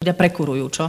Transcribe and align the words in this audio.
Ľudia 0.00 0.16
prekurujú, 0.16 0.64
čo? 0.72 0.88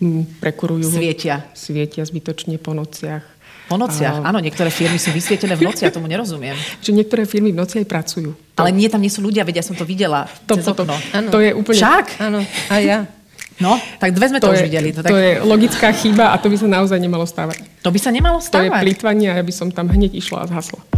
Mm, 0.00 0.40
prekurujú. 0.40 0.88
Svietia. 0.88 1.52
Svietia 1.52 2.00
zbytočne 2.00 2.56
po 2.56 2.72
nociach. 2.72 3.20
Po 3.68 3.76
nociach, 3.76 4.24
áno, 4.24 4.40
niektoré 4.40 4.72
firmy 4.72 4.96
sú 4.96 5.12
vysvietené 5.12 5.52
v 5.52 5.68
noci, 5.68 5.84
ja 5.84 5.92
tomu 5.92 6.08
nerozumiem. 6.08 6.56
Že 6.80 6.96
niektoré 6.96 7.28
firmy 7.28 7.52
v 7.52 7.60
noci 7.60 7.84
aj 7.84 7.84
pracujú. 7.84 8.32
To... 8.32 8.58
Ale 8.64 8.72
nie, 8.72 8.88
tam 8.88 9.04
nie 9.04 9.12
sú 9.12 9.20
ľudia, 9.20 9.44
vedia, 9.44 9.60
ja 9.60 9.68
som 9.68 9.76
to 9.76 9.84
videla 9.84 10.24
to, 10.48 10.56
cez 10.56 10.64
to, 10.64 10.72
okno. 10.72 10.96
To, 10.96 11.28
to 11.28 11.38
je 11.44 11.50
úplne... 11.52 11.76
Však? 11.76 12.06
Áno, 12.24 12.40
a 12.72 12.74
ja. 12.80 12.98
No, 13.60 13.76
tak 14.00 14.16
dve 14.16 14.32
sme 14.32 14.40
to, 14.40 14.48
to 14.48 14.54
už 14.56 14.64
je, 14.64 14.66
videli. 14.70 14.96
To, 14.96 15.04
tak... 15.04 15.12
to 15.12 15.18
je 15.20 15.32
logická 15.44 15.92
chyba 15.92 16.32
a 16.32 16.40
to 16.40 16.48
by 16.48 16.56
sa 16.56 16.70
naozaj 16.72 16.96
nemalo 16.96 17.28
stávať. 17.28 17.60
To 17.84 17.92
by 17.92 18.00
sa 18.00 18.14
nemalo 18.14 18.40
stávať? 18.40 18.70
To 18.70 18.80
je 18.80 18.84
plýtvanie 18.86 19.28
a 19.28 19.34
ja 19.36 19.44
by 19.44 19.52
som 19.52 19.68
tam 19.68 19.92
hneď 19.92 20.14
išla 20.14 20.46
a 20.46 20.48
zhasla. 20.48 20.97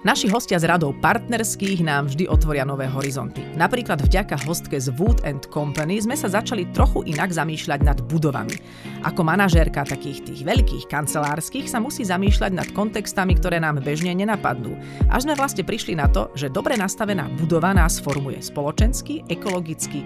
Naši 0.00 0.32
hostia 0.32 0.56
z 0.56 0.64
radov 0.64 0.96
partnerských 1.04 1.84
nám 1.84 2.08
vždy 2.08 2.24
otvoria 2.24 2.64
nové 2.64 2.88
horizonty. 2.88 3.44
Napríklad 3.52 4.00
vďaka 4.00 4.48
hostke 4.48 4.80
z 4.80 4.88
Wood 4.96 5.28
and 5.28 5.44
Company 5.52 6.00
sme 6.00 6.16
sa 6.16 6.32
začali 6.32 6.72
trochu 6.72 7.04
inak 7.04 7.28
zamýšľať 7.28 7.84
nad 7.84 8.00
budovami. 8.08 8.56
Ako 9.04 9.20
manažérka 9.20 9.84
takých 9.84 10.24
tých 10.24 10.40
veľkých 10.40 10.88
kancelárskych 10.88 11.68
sa 11.68 11.84
musí 11.84 12.08
zamýšľať 12.08 12.52
nad 12.56 12.68
kontextami, 12.72 13.36
ktoré 13.36 13.60
nám 13.60 13.84
bežne 13.84 14.16
nenapadnú. 14.16 14.72
Až 15.12 15.28
sme 15.28 15.36
vlastne 15.36 15.68
prišli 15.68 15.92
na 15.92 16.08
to, 16.08 16.32
že 16.32 16.48
dobre 16.48 16.80
nastavená 16.80 17.28
budova 17.36 17.76
nás 17.76 18.00
formuje 18.00 18.40
spoločensky, 18.40 19.28
ekologicky 19.28 20.00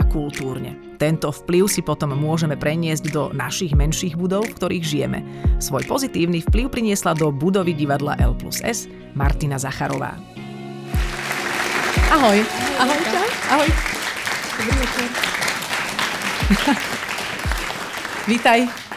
a 0.00 0.02
kultúrne. 0.08 0.96
Tento 0.96 1.28
vplyv 1.28 1.68
si 1.68 1.84
potom 1.84 2.16
môžeme 2.16 2.56
preniesť 2.56 3.12
do 3.12 3.28
našich 3.36 3.76
menších 3.76 4.16
budov, 4.16 4.48
v 4.48 4.56
ktorých 4.56 4.84
žijeme. 4.84 5.20
Svoj 5.60 5.84
pozitívny 5.84 6.40
vplyv 6.48 6.72
priniesla 6.72 7.12
do 7.12 7.28
budovy 7.28 7.76
divadla 7.76 8.16
L 8.16 8.32
plus 8.32 8.64
S 8.64 8.88
Martina 9.12 9.60
Zacharová. 9.60 10.16
Ahoj. 12.08 12.38
Ahoj. 12.80 12.98
Ahoj. 13.00 13.30
Ahoj. 13.52 13.68
Dobrý 14.56 14.76
večer. 14.80 15.06
Vítaj. 18.30 18.89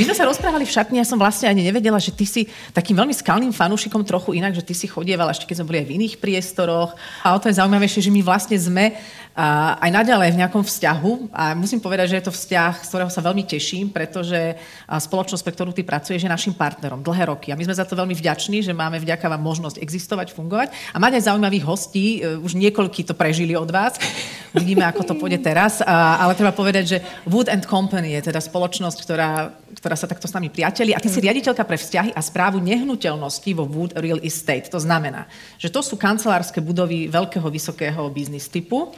My 0.00 0.08
sme 0.08 0.16
sa 0.16 0.24
rozprávali 0.24 0.64
v 0.64 0.96
ja 0.96 1.04
som 1.04 1.20
vlastne 1.20 1.52
ani 1.52 1.60
nevedela, 1.60 2.00
že 2.00 2.08
ty 2.08 2.24
si 2.24 2.48
takým 2.72 2.96
veľmi 2.96 3.12
skalným 3.12 3.52
fanúšikom 3.52 4.00
trochu 4.00 4.32
inak, 4.32 4.56
že 4.56 4.64
ty 4.64 4.72
si 4.72 4.88
chodieval 4.88 5.28
ešte 5.28 5.44
keď 5.44 5.60
sme 5.60 5.68
boli 5.68 5.78
aj 5.84 5.88
v 5.92 5.94
iných 6.00 6.14
priestoroch. 6.16 6.96
A 7.20 7.36
o 7.36 7.38
to 7.38 7.52
je 7.52 7.60
zaujímavejšie, 7.60 8.08
že 8.08 8.14
my 8.14 8.24
vlastne 8.24 8.56
sme 8.56 8.96
a 9.40 9.78
aj 9.78 9.90
naďalej 9.94 10.34
v 10.34 10.40
nejakom 10.42 10.60
vzťahu. 10.66 11.12
A 11.32 11.54
musím 11.54 11.78
povedať, 11.78 12.12
že 12.12 12.18
je 12.18 12.26
to 12.28 12.34
vzťah, 12.34 12.82
z 12.82 12.88
ktorého 12.92 13.08
sa 13.08 13.22
veľmi 13.22 13.46
teším, 13.46 13.88
pretože 13.88 14.58
spoločnosť, 14.84 15.40
pre 15.46 15.54
ktorú 15.54 15.70
ty 15.70 15.86
pracuješ, 15.86 16.26
je 16.26 16.30
našim 16.30 16.52
partnerom 16.52 17.00
dlhé 17.00 17.30
roky. 17.30 17.48
A 17.48 17.56
my 17.56 17.62
sme 17.64 17.78
za 17.78 17.86
to 17.86 17.94
veľmi 17.94 18.12
vďační, 18.12 18.60
že 18.66 18.74
máme 18.74 18.98
vďaka 18.98 19.30
vám 19.30 19.40
možnosť 19.40 19.78
existovať, 19.78 20.34
fungovať. 20.34 20.74
A 20.92 21.00
mať 21.00 21.22
aj 21.22 21.32
zaujímavých 21.32 21.64
hostí, 21.64 22.20
e, 22.20 22.36
už 22.42 22.58
niekoľký 22.58 23.06
to 23.06 23.14
prežili 23.14 23.54
od 23.54 23.70
vás. 23.70 23.96
Uvidíme, 24.56 24.82
ako 24.82 25.06
to 25.06 25.14
pôjde 25.14 25.40
teraz. 25.46 25.78
A, 25.80 26.20
ale 26.20 26.34
treba 26.34 26.50
povedať, 26.50 26.84
že 26.84 26.98
Wood 27.30 27.48
and 27.48 27.64
Company 27.64 28.18
je 28.18 28.34
teda 28.34 28.42
spoločnosť, 28.42 28.98
ktorá, 29.06 29.54
ktorá 29.78 29.89
sa 29.96 30.10
takto 30.10 30.26
s 30.26 30.34
nami 30.34 30.50
priateli. 30.50 30.92
A 30.92 31.02
ty 31.02 31.06
si 31.06 31.22
riaditeľka 31.22 31.62
pre 31.62 31.78
vzťahy 31.78 32.10
a 32.14 32.20
správu 32.20 32.58
nehnuteľnosti 32.60 33.50
vo 33.54 33.64
Wood 33.64 33.96
Real 33.98 34.20
Estate. 34.20 34.68
To 34.74 34.82
znamená, 34.82 35.30
že 35.56 35.70
to 35.70 35.80
sú 35.80 35.94
kancelárske 35.94 36.58
budovy 36.58 37.06
veľkého, 37.06 37.46
vysokého 37.46 38.06
biznis 38.10 38.50
typu 38.50 38.92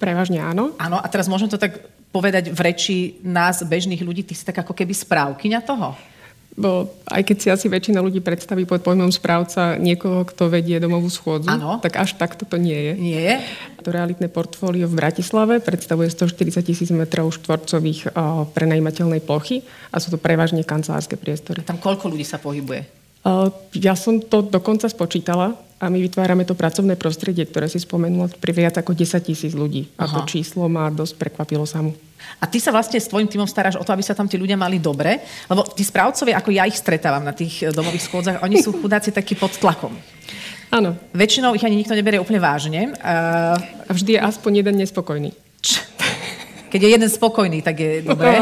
Prevažne 0.00 0.40
áno. 0.40 0.72
Áno, 0.80 0.96
a 0.96 1.06
teraz 1.10 1.28
môžem 1.28 1.50
to 1.50 1.60
tak 1.60 1.76
povedať 2.14 2.54
v 2.54 2.60
reči 2.62 2.96
nás, 3.26 3.66
bežných 3.66 4.00
ľudí, 4.00 4.22
ty 4.22 4.32
si 4.32 4.46
tak 4.46 4.62
ako 4.62 4.72
keby 4.72 4.94
správkyňa 4.94 5.60
toho? 5.66 5.98
Bo 6.54 6.86
aj 7.10 7.22
keď 7.26 7.36
si 7.36 7.48
asi 7.50 7.66
väčšina 7.66 7.98
ľudí 7.98 8.22
predstaví 8.22 8.62
pod 8.62 8.86
pojmom 8.86 9.10
správca 9.10 9.74
niekoho, 9.74 10.22
kto 10.22 10.46
vedie 10.46 10.78
domovú 10.78 11.10
schôdzu, 11.10 11.50
ano. 11.50 11.82
tak 11.82 11.98
až 11.98 12.14
takto 12.14 12.46
to 12.46 12.54
nie 12.62 12.78
je. 12.78 12.92
Nie 12.94 13.20
je? 13.26 13.34
To 13.82 13.90
realitné 13.90 14.30
portfólio 14.30 14.86
v 14.86 14.94
Bratislave 14.94 15.58
predstavuje 15.58 16.06
140 16.08 16.62
tisíc 16.62 16.88
metrov 16.94 17.34
štvorcových 17.34 18.14
prenajímateľnej 18.54 19.18
plochy 19.20 19.66
a 19.90 19.98
sú 19.98 20.14
to 20.14 20.18
prevažne 20.18 20.62
kancelárske 20.62 21.18
priestory. 21.18 21.66
A 21.66 21.74
tam 21.74 21.82
koľko 21.82 22.08
ľudí 22.08 22.22
sa 22.22 22.38
pohybuje? 22.38 23.03
Ja 23.72 23.96
som 23.96 24.20
to 24.20 24.44
dokonca 24.44 24.84
spočítala 24.84 25.56
a 25.80 25.88
my 25.88 25.96
vytvárame 26.00 26.44
to 26.44 26.52
pracovné 26.52 26.96
prostredie, 26.96 27.48
ktoré 27.48 27.72
si 27.72 27.80
spomenula 27.80 28.28
pri 28.36 28.52
viac 28.52 28.76
ako 28.76 28.92
10 28.92 29.20
tisíc 29.24 29.52
ľudí. 29.56 29.88
A 29.96 30.04
Aha. 30.04 30.14
to 30.16 30.20
číslo 30.28 30.68
ma 30.68 30.92
dosť 30.92 31.16
prekvapilo 31.16 31.64
samu. 31.64 31.96
A 32.40 32.44
ty 32.48 32.56
sa 32.60 32.72
vlastne 32.72 32.96
s 32.96 33.08
tvojim 33.08 33.28
týmom 33.28 33.48
staráš 33.48 33.76
o 33.76 33.84
to, 33.84 33.92
aby 33.92 34.00
sa 34.00 34.16
tam 34.16 34.24
tí 34.24 34.40
ľudia 34.40 34.56
mali 34.56 34.80
dobre, 34.80 35.20
lebo 35.48 35.64
tí 35.76 35.84
správcovia, 35.84 36.40
ako 36.40 36.50
ja 36.52 36.64
ich 36.64 36.76
stretávam 36.76 37.24
na 37.24 37.36
tých 37.36 37.64
eh, 37.64 37.72
domových 37.72 38.04
schôdzach, 38.08 38.40
oni 38.44 38.60
sú 38.60 38.72
chudáci 38.80 39.12
takí 39.12 39.36
pod 39.36 39.52
tlakom. 39.56 39.92
Áno. 40.72 40.96
Väčšinou 41.14 41.54
ich 41.54 41.62
ani 41.62 41.78
nikto 41.78 41.94
neberie 41.94 42.18
úplne 42.18 42.42
vážne. 42.42 42.90
A 42.98 43.54
vždy 43.86 44.18
je 44.18 44.20
aspoň 44.20 44.64
jeden 44.64 44.74
nespokojný. 44.82 45.30
Keď 46.74 46.82
je 46.82 46.90
jeden 46.90 47.06
spokojný, 47.06 47.62
tak 47.62 47.78
je 47.78 48.02
dobré. 48.02 48.34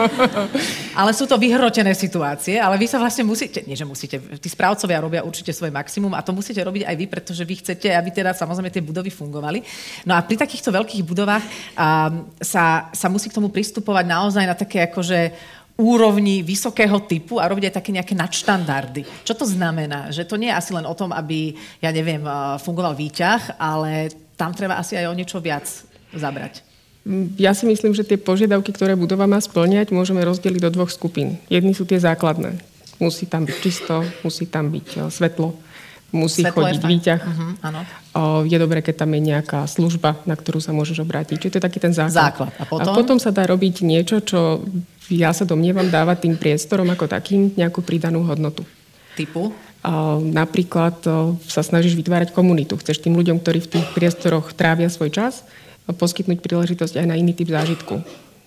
Ale 1.01 1.13
sú 1.13 1.29
to 1.29 1.37
vyhrotené 1.37 1.93
situácie, 1.93 2.57
ale 2.57 2.81
vy 2.81 2.89
sa 2.89 2.97
vlastne 2.97 3.29
musíte, 3.29 3.61
nie 3.69 3.77
že 3.77 3.85
musíte, 3.85 4.17
tí 4.41 4.49
správcovia 4.49 5.05
robia 5.05 5.21
určite 5.21 5.53
svoje 5.53 5.69
maximum 5.69 6.17
a 6.17 6.25
to 6.25 6.33
musíte 6.33 6.65
robiť 6.65 6.89
aj 6.89 6.97
vy, 6.97 7.07
pretože 7.13 7.45
vy 7.45 7.61
chcete, 7.61 7.93
aby 7.93 8.09
teda 8.09 8.33
samozrejme 8.33 8.73
tie 8.73 8.81
budovy 8.81 9.13
fungovali. 9.13 9.61
No 10.09 10.17
a 10.17 10.25
pri 10.25 10.41
takýchto 10.41 10.73
veľkých 10.73 11.05
budovách 11.05 11.45
um, 11.45 12.25
sa, 12.41 12.89
sa 12.93 13.07
musí 13.13 13.29
k 13.29 13.37
tomu 13.37 13.53
pristupovať 13.53 14.05
naozaj 14.09 14.45
na 14.49 14.57
také 14.57 14.89
akože 14.89 15.33
úrovni 15.77 16.41
vysokého 16.41 17.05
typu 17.05 17.37
a 17.37 17.49
robiť 17.49 17.69
aj 17.69 17.77
také 17.85 17.93
nejaké 17.93 18.17
nadštandardy. 18.17 19.29
Čo 19.29 19.37
to 19.37 19.45
znamená? 19.45 20.09
Že 20.09 20.25
to 20.25 20.41
nie 20.41 20.49
je 20.49 20.57
asi 20.57 20.73
len 20.73 20.89
o 20.89 20.97
tom, 20.97 21.13
aby, 21.13 21.53
ja 21.85 21.93
neviem, 21.93 22.25
fungoval 22.61 22.97
výťah, 22.97 23.61
ale 23.61 24.09
tam 24.41 24.57
treba 24.57 24.81
asi 24.81 24.97
aj 24.97 25.09
o 25.09 25.17
niečo 25.17 25.37
viac 25.37 25.69
zabrať. 26.17 26.72
Ja 27.35 27.51
si 27.51 27.67
myslím, 27.67 27.99
že 27.99 28.07
tie 28.07 28.15
požiadavky, 28.15 28.71
ktoré 28.71 28.95
budova 28.95 29.27
má 29.27 29.43
splňať, 29.43 29.91
môžeme 29.91 30.23
rozdeliť 30.23 30.61
do 30.63 30.71
dvoch 30.71 30.91
skupín. 30.91 31.43
Jedni 31.51 31.75
sú 31.75 31.83
tie 31.83 31.99
základné. 31.99 32.63
Musí 33.03 33.27
tam 33.27 33.43
byť 33.43 33.57
čisto, 33.59 34.07
musí 34.23 34.47
tam 34.47 34.71
byť 34.71 34.89
e, 34.95 34.99
svetlo, 35.11 35.51
musí 36.15 36.47
svetlo 36.47 36.63
chodiť 36.63 36.83
výťah. 36.87 37.21
Uh-huh, 37.27 38.47
je 38.47 38.55
dobré, 38.55 38.87
keď 38.87 39.03
tam 39.03 39.11
je 39.19 39.21
nejaká 39.35 39.67
služba, 39.67 40.23
na 40.31 40.39
ktorú 40.39 40.63
sa 40.63 40.71
môžeš 40.71 41.03
obrátiť. 41.03 41.43
Čiže 41.43 41.53
to 41.53 41.59
je 41.59 41.67
taký 41.67 41.79
ten 41.83 41.91
základ. 41.91 42.15
základ. 42.15 42.53
A, 42.63 42.65
potom? 42.71 42.87
a 42.87 42.95
potom 42.95 43.19
sa 43.19 43.35
dá 43.35 43.51
robiť 43.51 43.83
niečo, 43.83 44.23
čo 44.23 44.63
ja 45.11 45.35
sa 45.35 45.43
domnievam 45.43 45.91
dáva 45.91 46.15
tým 46.15 46.39
priestorom 46.39 46.87
ako 46.95 47.11
takým 47.11 47.51
nejakú 47.59 47.83
pridanú 47.83 48.23
hodnotu. 48.23 48.63
Typu? 49.19 49.51
Napríklad 50.23 51.03
sa 51.43 51.63
snažíš 51.67 51.99
vytvárať 51.99 52.31
komunitu. 52.31 52.79
Chceš 52.79 53.03
tým 53.03 53.19
ľuďom, 53.19 53.43
ktorí 53.43 53.67
v 53.67 53.71
tých 53.75 53.87
priestoroch 53.91 54.55
trávia 54.55 54.87
svoj 54.87 55.11
čas, 55.11 55.43
poskytnúť 55.91 56.39
príležitosť 56.39 57.03
aj 57.03 57.07
na 57.11 57.19
iný 57.19 57.35
typ 57.35 57.51
zážitku. 57.51 57.99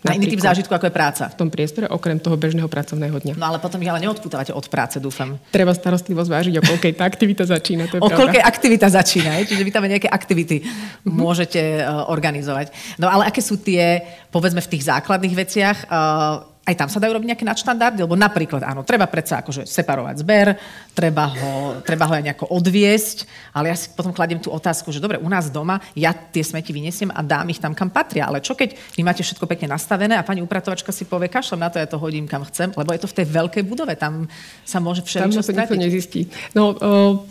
Na 0.05 0.13
iný 0.13 0.29
typ 0.29 0.37
zážitku, 0.37 0.69
ako 0.69 0.85
je 0.85 0.93
práca. 0.93 1.25
V 1.33 1.35
tom 1.35 1.49
priestore, 1.49 1.89
okrem 1.89 2.21
toho 2.21 2.37
bežného 2.37 2.69
pracovného 2.69 3.17
dňa. 3.25 3.33
No 3.41 3.49
ale 3.49 3.57
potom 3.57 3.81
ich 3.81 3.89
ale 3.89 4.05
neodputávate 4.05 4.53
od 4.53 4.69
práce, 4.69 5.01
dúfam. 5.01 5.41
Treba 5.49 5.73
starostlivo 5.73 6.21
zvážiť, 6.21 6.61
o 6.61 6.63
koľkej 6.63 6.93
tá 6.93 7.09
aktivita 7.09 7.41
začína. 7.41 7.89
To 7.89 7.97
je 7.97 8.01
o 8.05 8.13
koľkej 8.13 8.45
aktivita 8.45 8.85
začína, 8.85 9.41
čiže 9.49 9.65
vy 9.65 9.71
tam 9.73 9.81
nejaké 9.89 10.05
aktivity 10.05 10.61
mm-hmm. 10.61 11.09
môžete 11.09 11.61
uh, 11.81 12.05
organizovať. 12.13 12.69
No 13.01 13.09
ale 13.09 13.25
aké 13.25 13.41
sú 13.41 13.57
tie, 13.57 14.05
povedzme, 14.29 14.61
v 14.61 14.77
tých 14.77 14.85
základných 14.85 15.33
veciach, 15.33 15.77
uh, 15.89 16.53
aj 16.65 16.73
tam 16.73 16.89
sa 16.89 16.97
dajú 16.97 17.13
robiť 17.13 17.29
nejaké 17.29 17.45
nadštandardy, 17.45 18.01
lebo 18.01 18.17
napríklad, 18.17 18.65
áno, 18.65 18.81
treba 18.81 19.05
predsa 19.05 19.45
akože 19.45 19.69
separovať 19.69 20.15
zber, 20.25 20.57
treba 20.97 21.29
ho, 21.29 21.77
treba 21.85 22.09
ho 22.09 22.13
aj 22.17 22.25
nejako 22.25 22.49
odviesť, 22.57 23.29
ale 23.53 23.69
ja 23.69 23.77
si 23.77 23.93
potom 23.93 24.09
kladiem 24.09 24.41
tú 24.41 24.49
otázku, 24.49 24.89
že 24.89 24.97
dobre, 24.97 25.21
u 25.21 25.29
nás 25.29 25.53
doma 25.53 25.77
ja 25.93 26.09
tie 26.09 26.41
smeti 26.41 26.73
vyniesiem 26.73 27.13
a 27.13 27.21
dám 27.21 27.53
ich 27.53 27.61
tam, 27.61 27.77
kam 27.77 27.93
patria, 27.93 28.25
ale 28.25 28.41
čo 28.41 28.57
keď 28.57 28.73
vy 28.97 29.01
máte 29.05 29.21
všetko 29.21 29.45
pekne 29.45 29.77
nastavené 29.77 30.17
a 30.17 30.25
pani 30.25 30.41
upratovačka 30.41 30.89
si 30.89 31.05
povie, 31.05 31.29
kašlem 31.29 31.61
na 31.61 31.69
to, 31.69 31.77
ja 31.77 31.85
to 31.85 32.01
hodím 32.01 32.25
kam 32.25 32.41
chcem, 32.49 32.73
lebo 32.73 32.89
je 32.97 33.01
to 33.05 33.09
v 33.13 33.15
tej 33.21 33.27
veľkej 33.29 33.63
budove, 33.69 33.93
tam 33.93 34.25
sa 34.65 34.81
môže 34.81 35.05
všetko 35.05 35.37
Tam 35.37 35.45
sa 35.45 35.53
nikto 35.53 35.77
nezistí. 35.77 36.25
No 36.57 36.73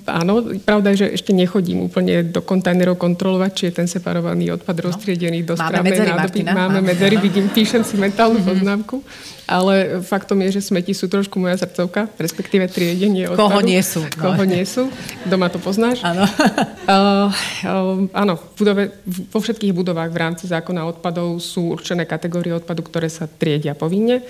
áno, 0.06 0.46
pravda 0.62 0.94
je, 0.94 1.10
že 1.10 1.18
ešte 1.18 1.34
nechodím 1.34 1.90
úplne 1.90 2.22
do 2.22 2.38
kontajnerov 2.38 2.94
kontrolovať, 3.02 3.50
či 3.50 3.62
je 3.66 3.72
ten 3.82 3.88
separovaný 3.90 4.54
odpad 4.54 4.78
no. 4.78 4.94
roztriedený 4.94 5.42
do 5.42 5.58
správnej 5.58 6.06
nádoby. 6.06 6.46
Máme 6.46 6.86
medzery, 6.86 7.18
vidím, 7.18 7.50
píšem 7.50 7.82
si 7.82 7.98
mentálnu 7.98 8.38
poznámku. 8.38 9.02
Ale 9.44 10.00
faktom 10.00 10.40
je, 10.40 10.56
že 10.56 10.72
smeti 10.72 10.96
sú 10.96 11.04
trošku 11.04 11.36
moja 11.36 11.60
srdcovka, 11.60 12.08
respektíve 12.16 12.64
triedenie 12.64 13.28
odpadu. 13.28 13.44
Koho 13.44 13.60
nie 13.60 13.82
sú. 13.84 14.00
No. 14.16 14.32
Koho 14.32 14.44
nie 14.48 14.64
sú. 14.64 14.88
Doma 15.28 15.52
to 15.52 15.60
poznáš. 15.60 16.00
Áno. 16.00 16.24
Uh, 16.24 17.28
uh, 17.68 17.96
áno, 18.16 18.40
v 18.40 18.56
budove, 18.56 18.84
vo 19.04 19.38
všetkých 19.44 19.76
budovách 19.76 20.08
v 20.08 20.20
rámci 20.20 20.44
zákona 20.48 20.88
odpadov 20.88 21.36
sú 21.44 21.76
určené 21.76 22.08
kategórie 22.08 22.56
odpadu, 22.56 22.80
ktoré 22.88 23.12
sa 23.12 23.28
triedia 23.28 23.76
povinne. 23.76 24.24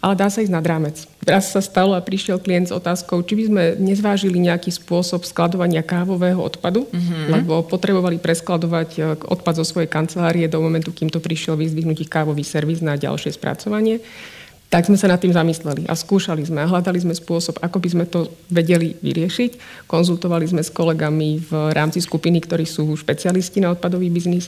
ale 0.00 0.16
dá 0.16 0.32
sa 0.32 0.40
ísť 0.40 0.54
nad 0.54 0.64
rámec. 0.64 1.04
Raz 1.26 1.52
sa 1.52 1.60
stalo 1.60 1.92
a 1.92 2.00
prišiel 2.00 2.40
klient 2.40 2.70
s 2.70 2.72
otázkou, 2.72 3.20
či 3.20 3.36
by 3.36 3.44
sme 3.52 3.62
nezvážili 3.76 4.40
nejaký 4.40 4.72
spôsob 4.72 5.28
skladovania 5.28 5.84
kávového 5.84 6.40
odpadu, 6.40 6.88
mm-hmm. 6.88 7.28
lebo 7.28 7.60
potrebovali 7.68 8.16
preskladovať 8.16 8.90
e, 8.96 9.00
odpad 9.28 9.60
zo 9.60 9.64
svojej 9.68 9.92
kancelárie 9.92 10.48
do 10.48 10.56
momentu, 10.64 10.96
kým 10.96 11.12
to 11.12 11.20
prišiel 11.20 11.52
vyzdvihnutý 11.60 12.08
kávový 12.08 12.40
servis 12.40 12.80
na 12.80 12.96
ďalšie 12.96 13.36
spracovanie. 13.36 14.00
Tak 14.70 14.86
sme 14.86 14.94
sa 14.94 15.10
nad 15.10 15.18
tým 15.18 15.34
zamysleli 15.34 15.90
a 15.90 15.98
skúšali 15.98 16.46
sme 16.46 16.62
a 16.62 16.70
hľadali 16.70 17.02
sme 17.02 17.10
spôsob, 17.10 17.58
ako 17.58 17.82
by 17.82 17.88
sme 17.90 18.04
to 18.06 18.30
vedeli 18.46 18.94
vyriešiť. 19.02 19.82
Konzultovali 19.90 20.46
sme 20.46 20.62
s 20.62 20.70
kolegami 20.70 21.42
v 21.42 21.74
rámci 21.74 21.98
skupiny, 21.98 22.38
ktorí 22.38 22.62
sú 22.70 22.86
špecialisti 22.94 23.58
na 23.58 23.74
odpadový 23.74 24.06
biznis. 24.14 24.46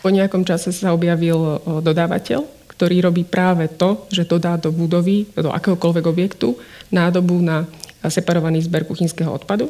Po 0.00 0.08
nejakom 0.08 0.48
čase 0.48 0.72
sa 0.72 0.96
objavil 0.96 1.36
e, 1.36 1.84
dodávateľ, 1.84 2.48
ktorý 2.72 3.12
robí 3.12 3.28
práve 3.28 3.68
to, 3.68 4.08
že 4.08 4.24
dodá 4.24 4.56
do 4.56 4.72
budovy, 4.72 5.28
do 5.36 5.52
akéhokoľvek 5.52 6.04
objektu 6.08 6.56
nádobu 6.88 7.36
na 7.36 7.68
separovaný 8.08 8.64
zber 8.64 8.88
kuchynského 8.88 9.28
odpadu 9.28 9.68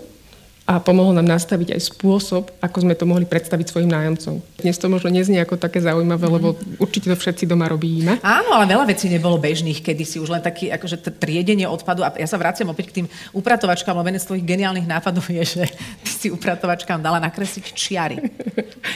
a 0.69 0.77
pomohol 0.85 1.17
nám 1.17 1.25
nastaviť 1.25 1.73
aj 1.73 1.81
spôsob, 1.97 2.53
ako 2.61 2.85
sme 2.85 2.93
to 2.93 3.09
mohli 3.09 3.25
predstaviť 3.25 3.73
svojim 3.73 3.89
nájomcom. 3.89 4.45
Dnes 4.61 4.77
to 4.77 4.93
možno 4.93 5.09
neznie 5.09 5.41
ako 5.41 5.57
také 5.57 5.81
zaujímavé, 5.81 6.29
mm. 6.29 6.35
lebo 6.37 6.61
určite 6.77 7.09
to 7.09 7.17
všetci 7.17 7.49
doma 7.49 7.73
robíme. 7.73 8.21
Áno, 8.21 8.53
ale 8.53 8.69
veľa 8.69 8.85
vecí 8.85 9.09
nebolo 9.09 9.41
bežných, 9.41 9.81
kedy 9.81 10.05
si 10.05 10.21
už 10.21 10.29
len 10.29 10.45
taký 10.45 10.69
akože 10.69 11.01
triedenie 11.17 11.65
odpadu. 11.65 12.05
A 12.05 12.13
ja 12.21 12.29
sa 12.29 12.37
vraciam 12.37 12.69
opäť 12.69 12.93
k 12.93 12.97
tým 13.01 13.07
upratovačkám, 13.33 13.97
lebo 13.97 14.13
jeden 14.13 14.21
z 14.21 14.29
tvojich 14.29 14.45
geniálnych 14.45 14.85
nápadov 14.85 15.25
je, 15.33 15.41
že 15.57 15.63
ty 16.05 16.11
si 16.13 16.29
upratovačkám 16.29 17.01
dala 17.01 17.17
nakresliť 17.17 17.65
čiary. 17.73 18.21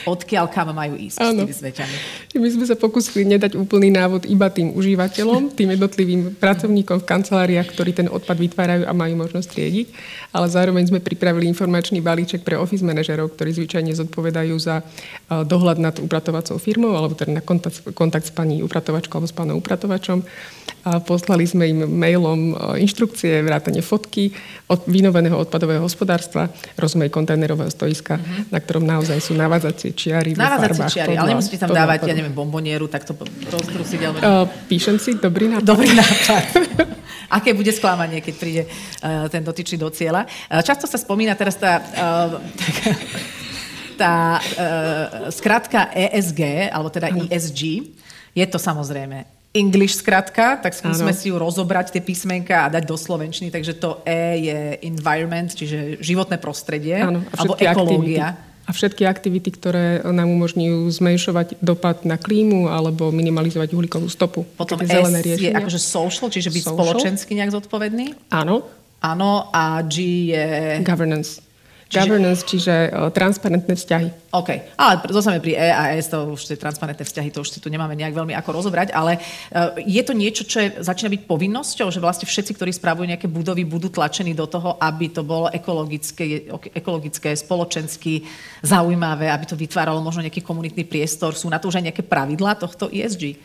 Odkiaľ 0.04 0.52
kam 0.52 0.76
majú 0.76 1.00
ísť 1.00 1.24
Áno. 1.24 1.48
s 1.48 1.64
tými 1.64 2.36
My 2.36 2.48
sme 2.52 2.64
sa 2.68 2.76
pokúsili 2.76 3.24
nedať 3.24 3.56
úplný 3.56 3.88
návod 3.88 4.28
iba 4.28 4.52
tým 4.52 4.76
užívateľom, 4.76 5.56
tým 5.56 5.72
jednotlivým 5.72 6.36
pracovníkom 6.36 7.00
v 7.00 7.08
kanceláriách, 7.08 7.68
ktorí 7.72 7.96
ten 7.96 8.12
odpad 8.12 8.36
vytvárajú 8.36 8.84
a 8.84 8.92
majú 8.92 9.24
možnosť 9.24 9.48
triediť, 9.56 9.86
ale 10.36 10.46
zároveň 10.52 10.92
sme 10.92 11.00
pripravili 11.00 11.48
informačný 11.62 12.02
balíček 12.02 12.42
pre 12.42 12.58
office 12.58 12.82
manažerov, 12.82 13.38
ktorí 13.38 13.54
zvyčajne 13.54 13.94
zodpovedajú 13.94 14.58
za 14.58 14.82
dohľad 15.30 15.78
nad 15.78 15.94
upratovacou 16.02 16.58
firmou 16.58 16.98
alebo 16.98 17.14
teda 17.14 17.38
na 17.38 17.42
kontakt, 17.42 17.86
kontakt 17.94 18.26
s 18.26 18.34
pani 18.34 18.66
upratovačkou 18.66 19.22
alebo 19.22 19.30
s 19.30 19.36
pánom 19.36 19.56
upratovačom. 19.62 20.26
A 20.82 20.98
poslali 20.98 21.46
sme 21.46 21.70
im 21.70 21.86
mailom 21.86 22.58
inštrukcie, 22.74 23.46
vrátane 23.46 23.78
fotky 23.78 24.34
od 24.66 24.82
vynoveného 24.90 25.38
odpadového 25.38 25.86
hospodárstva, 25.86 26.50
rozumej 26.74 27.06
kontajnerového 27.14 27.70
stoiska, 27.70 28.18
uh-huh. 28.18 28.50
na 28.50 28.58
ktorom 28.58 28.82
naozaj 28.82 29.22
sú 29.22 29.38
navádzacie 29.38 29.94
čiary. 29.94 30.34
Navádzacie 30.34 30.90
čiary, 30.90 31.14
ale 31.14 31.38
nemusíte 31.38 31.62
tam 31.62 31.70
dávať, 31.70 32.10
ja 32.10 32.18
neviem, 32.18 32.34
bombonieru, 32.34 32.90
tak 32.90 33.06
to 33.06 33.14
roztrusiť. 33.46 34.00
Alebo... 34.02 34.18
Uh, 34.18 34.50
píšem 34.66 34.98
si, 34.98 35.14
dobrý 35.14 35.54
nápad. 35.54 35.62
Dobrý 35.62 35.94
nápad. 35.94 36.44
Aké 37.32 37.56
bude 37.56 37.72
sklamanie, 37.72 38.20
keď 38.20 38.34
príde 38.36 38.62
uh, 38.68 39.26
ten 39.32 39.40
dotyčný 39.40 39.80
do 39.80 39.88
cieľa. 39.88 40.28
Uh, 40.52 40.60
často 40.60 40.84
sa 40.84 41.00
spomína 41.00 41.32
teraz 41.32 41.56
tá... 41.56 41.80
Uh, 41.96 42.36
tá 43.92 44.40
uh, 44.40 45.28
skratka 45.28 45.92
ESG, 45.92 46.72
alebo 46.72 46.88
teda 46.88 47.12
ESG, 47.12 47.92
je 48.32 48.46
to 48.48 48.56
samozrejme 48.56 49.28
English 49.52 50.00
skratka, 50.00 50.56
tak 50.56 50.72
skúsme 50.72 51.12
ano. 51.12 51.16
si 51.16 51.28
ju 51.28 51.36
rozobrať, 51.36 51.92
tie 51.92 52.00
písmenka 52.00 52.64
a 52.64 52.72
dať 52.72 52.88
do 52.88 52.96
slovenčiny. 52.96 53.52
Takže 53.52 53.76
to 53.76 54.00
E 54.08 54.48
je 54.48 54.60
environment, 54.88 55.52
čiže 55.52 56.00
životné 56.00 56.40
prostredie, 56.40 56.96
ano, 57.04 57.20
alebo 57.36 57.60
ekológia. 57.60 58.32
Aktivity. 58.32 58.51
A 58.62 58.70
všetky 58.70 59.02
aktivity, 59.04 59.50
ktoré 59.50 60.06
nám 60.06 60.30
umožňujú 60.38 60.86
zmenšovať 60.86 61.58
dopad 61.58 62.06
na 62.06 62.14
klímu 62.14 62.70
alebo 62.70 63.10
minimalizovať 63.10 63.74
uhlíkovú 63.74 64.06
stopu. 64.06 64.46
Potom 64.54 64.78
S 64.78 64.86
zelené 64.86 65.18
je 65.22 65.50
akože 65.50 65.82
social, 65.82 66.30
čiže 66.30 66.54
byť 66.54 66.62
social. 66.62 66.78
spoločensky 66.78 67.34
nejak 67.34 67.50
zodpovedný. 67.58 68.14
Áno. 68.30 68.62
Áno, 69.02 69.50
a 69.50 69.82
G 69.82 70.30
je... 70.30 70.46
Governance. 70.86 71.51
Čiže... 71.92 72.08
Governance, 72.08 72.40
čiže 72.48 72.74
uh, 72.88 73.12
transparentné 73.12 73.76
vzťahy. 73.76 74.32
OK. 74.32 74.50
Ale 74.80 75.04
zostaneme 75.12 75.44
pri 75.44 75.60
E 75.60 75.68
a 75.68 75.92
S, 75.92 76.08
to 76.08 76.24
už 76.32 76.48
tie 76.48 76.56
transparentné 76.56 77.04
vzťahy, 77.04 77.28
to 77.28 77.44
už 77.44 77.52
si 77.52 77.60
tu 77.60 77.68
nemáme 77.68 77.92
nejak 77.92 78.16
veľmi 78.16 78.32
ako 78.32 78.48
rozobrať, 78.56 78.96
ale 78.96 79.20
uh, 79.20 79.76
je 79.76 80.00
to 80.00 80.16
niečo, 80.16 80.48
čo 80.48 80.64
je, 80.64 80.80
začína 80.80 81.12
byť 81.12 81.28
povinnosťou, 81.28 81.92
že 81.92 82.00
vlastne 82.00 82.24
všetci, 82.24 82.56
ktorí 82.56 82.72
spravujú 82.72 83.04
nejaké 83.12 83.28
budovy, 83.28 83.68
budú 83.68 83.92
tlačení 83.92 84.32
do 84.32 84.48
toho, 84.48 84.80
aby 84.80 85.12
to 85.12 85.20
bolo 85.20 85.52
ekologické, 85.52 86.48
ekologické 86.72 87.36
spoločensky 87.36 88.24
zaujímavé, 88.64 89.28
aby 89.28 89.44
to 89.44 89.60
vytváralo 89.60 90.00
možno 90.00 90.24
nejaký 90.24 90.40
komunitný 90.40 90.88
priestor. 90.88 91.36
Sú 91.36 91.52
na 91.52 91.60
to 91.60 91.68
už 91.68 91.76
aj 91.76 91.92
nejaké 91.92 92.02
pravidlá 92.08 92.56
tohto 92.56 92.88
ESG? 92.88 93.36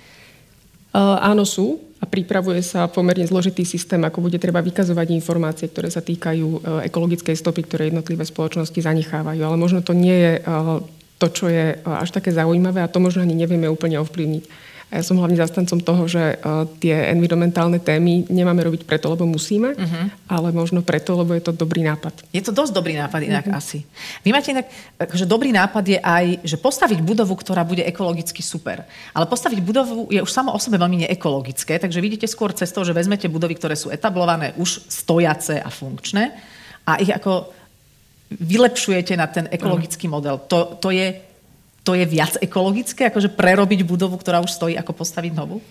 Uh, 0.98 1.22
áno, 1.22 1.46
sú 1.46 1.88
a 2.02 2.06
pripravuje 2.06 2.62
sa 2.62 2.90
pomerne 2.90 3.26
zložitý 3.26 3.66
systém, 3.66 4.02
ako 4.02 4.30
bude 4.30 4.38
treba 4.38 4.62
vykazovať 4.62 5.08
informácie, 5.18 5.70
ktoré 5.70 5.90
sa 5.90 6.06
týkajú 6.06 6.46
e, 6.46 6.60
ekologickej 6.94 7.34
stopy, 7.34 7.66
ktoré 7.66 7.90
jednotlivé 7.90 8.22
spoločnosti 8.22 8.78
zanechávajú. 8.78 9.42
Ale 9.42 9.58
možno 9.58 9.82
to 9.82 9.98
nie 9.98 10.14
je 10.14 10.34
e, 10.38 10.42
to, 11.18 11.28
čo 11.34 11.46
je 11.50 11.74
až 11.82 12.10
také 12.14 12.30
zaujímavé 12.30 12.86
a 12.86 12.92
to 12.92 13.02
možno 13.02 13.26
ani 13.26 13.34
nevieme 13.34 13.66
úplne 13.66 13.98
ovplyvniť. 13.98 14.44
A 14.88 15.00
ja 15.00 15.04
som 15.04 15.20
hlavne 15.20 15.36
zastancom 15.36 15.84
toho, 15.84 16.08
že 16.08 16.40
uh, 16.40 16.64
tie 16.80 17.12
environmentálne 17.12 17.76
témy 17.76 18.24
nemáme 18.32 18.64
robiť 18.64 18.88
preto, 18.88 19.12
lebo 19.12 19.28
musíme, 19.28 19.76
uh-huh. 19.76 20.32
ale 20.32 20.56
možno 20.56 20.80
preto, 20.80 21.12
lebo 21.20 21.36
je 21.36 21.44
to 21.44 21.52
dobrý 21.52 21.84
nápad. 21.84 22.24
Je 22.32 22.40
to 22.40 22.56
dosť 22.56 22.72
dobrý 22.72 22.96
nápad 22.96 23.20
inak 23.28 23.52
uh-huh. 23.52 23.60
asi. 23.60 23.84
Vy 24.24 24.32
máte 24.32 24.56
inak, 24.56 24.72
že 25.12 25.28
dobrý 25.28 25.52
nápad 25.52 25.84
je 25.84 26.00
aj, 26.00 26.26
že 26.40 26.56
postaviť 26.56 27.04
budovu, 27.04 27.36
ktorá 27.36 27.68
bude 27.68 27.84
ekologicky 27.84 28.40
super. 28.40 28.88
Ale 29.12 29.28
postaviť 29.28 29.60
budovu 29.60 30.08
je 30.08 30.24
už 30.24 30.32
samo 30.32 30.56
o 30.56 30.60
sebe 30.60 30.80
veľmi 30.80 31.04
neekologické, 31.04 31.76
takže 31.84 32.00
vidíte 32.00 32.32
skôr 32.32 32.56
cestou, 32.56 32.88
že 32.88 32.96
vezmete 32.96 33.28
budovy, 33.28 33.60
ktoré 33.60 33.76
sú 33.76 33.92
etablované, 33.92 34.56
už 34.56 34.88
stojace 34.88 35.60
a 35.60 35.68
funkčné 35.68 36.32
a 36.88 36.96
ich 37.04 37.12
ako 37.12 37.52
vylepšujete 38.32 39.20
na 39.20 39.28
ten 39.28 39.52
ekologický 39.52 40.08
model. 40.08 40.48
To, 40.48 40.80
to 40.80 40.96
je 40.96 41.27
to 41.88 41.96
je 41.96 42.04
viac 42.04 42.36
ekologické, 42.44 43.08
akože 43.08 43.32
prerobiť 43.32 43.88
budovu, 43.88 44.20
ktorá 44.20 44.44
už 44.44 44.52
stojí, 44.52 44.76
ako 44.76 44.92
postaviť 44.92 45.32
novú? 45.32 45.64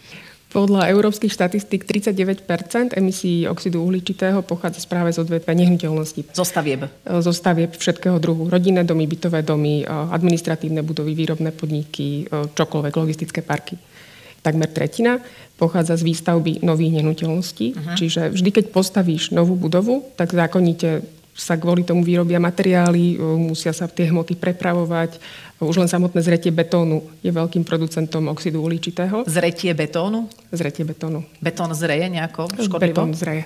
Podľa 0.49 0.89
európskych 0.89 1.29
štatistík 1.29 1.85
39% 1.85 2.97
emisí 2.97 3.45
oxidu 3.45 3.85
uhličitého 3.85 4.41
pochádza 4.41 4.81
práve 4.89 5.13
z 5.13 5.21
odvetvia 5.21 5.53
nehnuteľnosti. 5.53 6.33
Zo 6.33 6.47
stavieb. 6.49 6.89
Zo 7.05 7.37
stavieb 7.37 7.77
všetkého 7.77 8.17
druhu. 8.17 8.49
Rodinné 8.49 8.81
domy, 8.89 9.05
bytové 9.05 9.45
domy, 9.45 9.85
administratívne 9.85 10.81
budovy, 10.81 11.13
výrobné 11.13 11.53
podniky, 11.53 12.33
čokoľvek, 12.33 12.95
logistické 12.97 13.45
parky. 13.45 13.77
Takmer 14.41 14.71
tretina 14.71 15.21
pochádza 15.59 15.99
z 15.99 16.07
výstavby 16.07 16.63
nových 16.63 17.03
nehnuteľností. 17.03 17.67
Uh-huh. 17.75 17.97
Čiže 17.99 18.31
vždy, 18.31 18.51
keď 18.55 18.65
postavíš 18.71 19.35
novú 19.35 19.59
budovu, 19.59 20.07
tak 20.15 20.31
zákonite 20.33 21.03
sa 21.37 21.61
kvôli 21.61 21.85
tomu 21.85 22.01
vyrobia 22.01 22.41
materiály, 22.41 23.21
musia 23.21 23.77
sa 23.77 23.85
tie 23.85 24.09
hmoty 24.09 24.41
prepravovať, 24.41 25.21
už 25.61 25.77
len 25.85 25.89
samotné 25.89 26.25
zretie 26.25 26.49
betónu 26.49 27.05
je 27.21 27.29
veľkým 27.29 27.61
producentom 27.61 28.33
oxidu 28.33 28.65
uhličitého. 28.65 29.29
Zretie 29.29 29.77
betónu? 29.77 30.33
Zretie 30.49 30.89
betónu. 30.89 31.29
Betón 31.45 31.77
zreje 31.77 32.09
nejako 32.09 32.49
škodlivo? 32.57 32.81
Betón 32.81 33.13
zreje. 33.13 33.45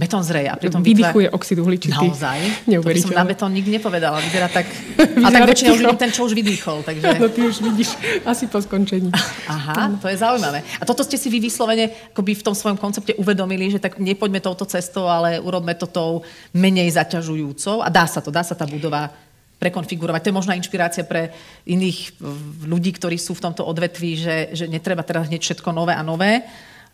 Betón 0.00 0.24
zreje 0.24 0.48
a 0.48 0.56
pritom 0.56 0.80
Vydychuje 0.80 1.28
vytvár... 1.28 1.36
oxid 1.36 1.60
uhličitý. 1.60 2.08
Naozaj? 2.08 2.64
By 2.64 3.00
som 3.04 3.12
na 3.12 3.28
betón 3.28 3.52
nikdy 3.52 3.76
nepovedala. 3.76 4.16
Vyzerá 4.24 4.48
tak... 4.48 4.64
Vyzerá 4.96 5.20
a 5.28 5.28
tak 5.28 5.42
väčšinou 5.44 5.76
už 5.76 6.00
ten, 6.00 6.08
čo 6.08 6.24
už 6.24 6.32
vydýchol. 6.32 6.80
Takže... 6.80 7.04
No 7.20 7.28
ty 7.28 7.44
už 7.44 7.60
vidíš 7.60 8.00
asi 8.24 8.48
po 8.48 8.64
skončení. 8.64 9.12
Aha, 9.52 9.92
to 10.00 10.08
je 10.08 10.16
zaujímavé. 10.16 10.64
A 10.80 10.88
toto 10.88 11.04
ste 11.04 11.20
si 11.20 11.28
vy 11.28 11.36
vyslovene 11.36 11.92
akoby 12.16 12.32
v 12.32 12.42
tom 12.48 12.56
svojom 12.56 12.80
koncepte 12.80 13.12
uvedomili, 13.20 13.68
že 13.68 13.76
tak 13.76 14.00
nepoďme 14.00 14.40
touto 14.40 14.64
cestou, 14.64 15.04
ale 15.04 15.36
urobme 15.36 15.76
to 15.76 15.84
tou 15.84 16.24
menej 16.56 16.88
zaťažujúcou. 16.96 17.84
A 17.84 17.92
dá 17.92 18.08
sa 18.08 18.24
to, 18.24 18.32
dá 18.32 18.40
sa 18.40 18.56
tá 18.56 18.64
budova 18.64 19.12
prekonfigurovať. 19.60 20.20
To 20.24 20.28
je 20.32 20.38
možná 20.40 20.56
inšpirácia 20.56 21.04
pre 21.04 21.28
iných 21.68 22.16
ľudí, 22.64 22.96
ktorí 22.96 23.20
sú 23.20 23.36
v 23.36 23.44
tomto 23.44 23.68
odvetví, 23.68 24.16
že, 24.16 24.36
že 24.56 24.64
netreba 24.64 25.04
teraz 25.04 25.28
hneď 25.28 25.44
všetko 25.44 25.76
nové 25.76 25.92
a 25.92 26.00
nové, 26.00 26.40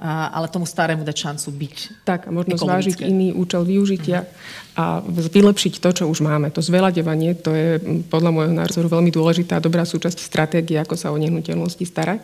ale 0.00 0.52
tomu 0.52 0.68
starému 0.68 1.08
dať 1.08 1.16
šancu 1.16 1.48
byť 1.56 1.76
Tak, 2.04 2.28
a 2.28 2.30
možno 2.32 2.60
zvážiť 2.60 3.00
iný 3.00 3.32
účel 3.32 3.64
využitia 3.64 4.28
a 4.76 5.00
vylepšiť 5.08 5.80
to, 5.80 5.88
čo 5.92 6.04
už 6.04 6.20
máme. 6.20 6.52
To 6.52 6.60
zveľaďovanie, 6.60 7.32
to 7.40 7.50
je 7.56 7.68
podľa 8.12 8.30
môjho 8.32 8.52
názoru 8.52 8.92
veľmi 8.92 9.08
dôležitá 9.08 9.56
dobrá 9.56 9.88
súčasť 9.88 10.20
stratégie, 10.20 10.76
ako 10.76 11.00
sa 11.00 11.08
o 11.08 11.16
nehnuteľnosti 11.16 11.80
starať. 11.80 12.20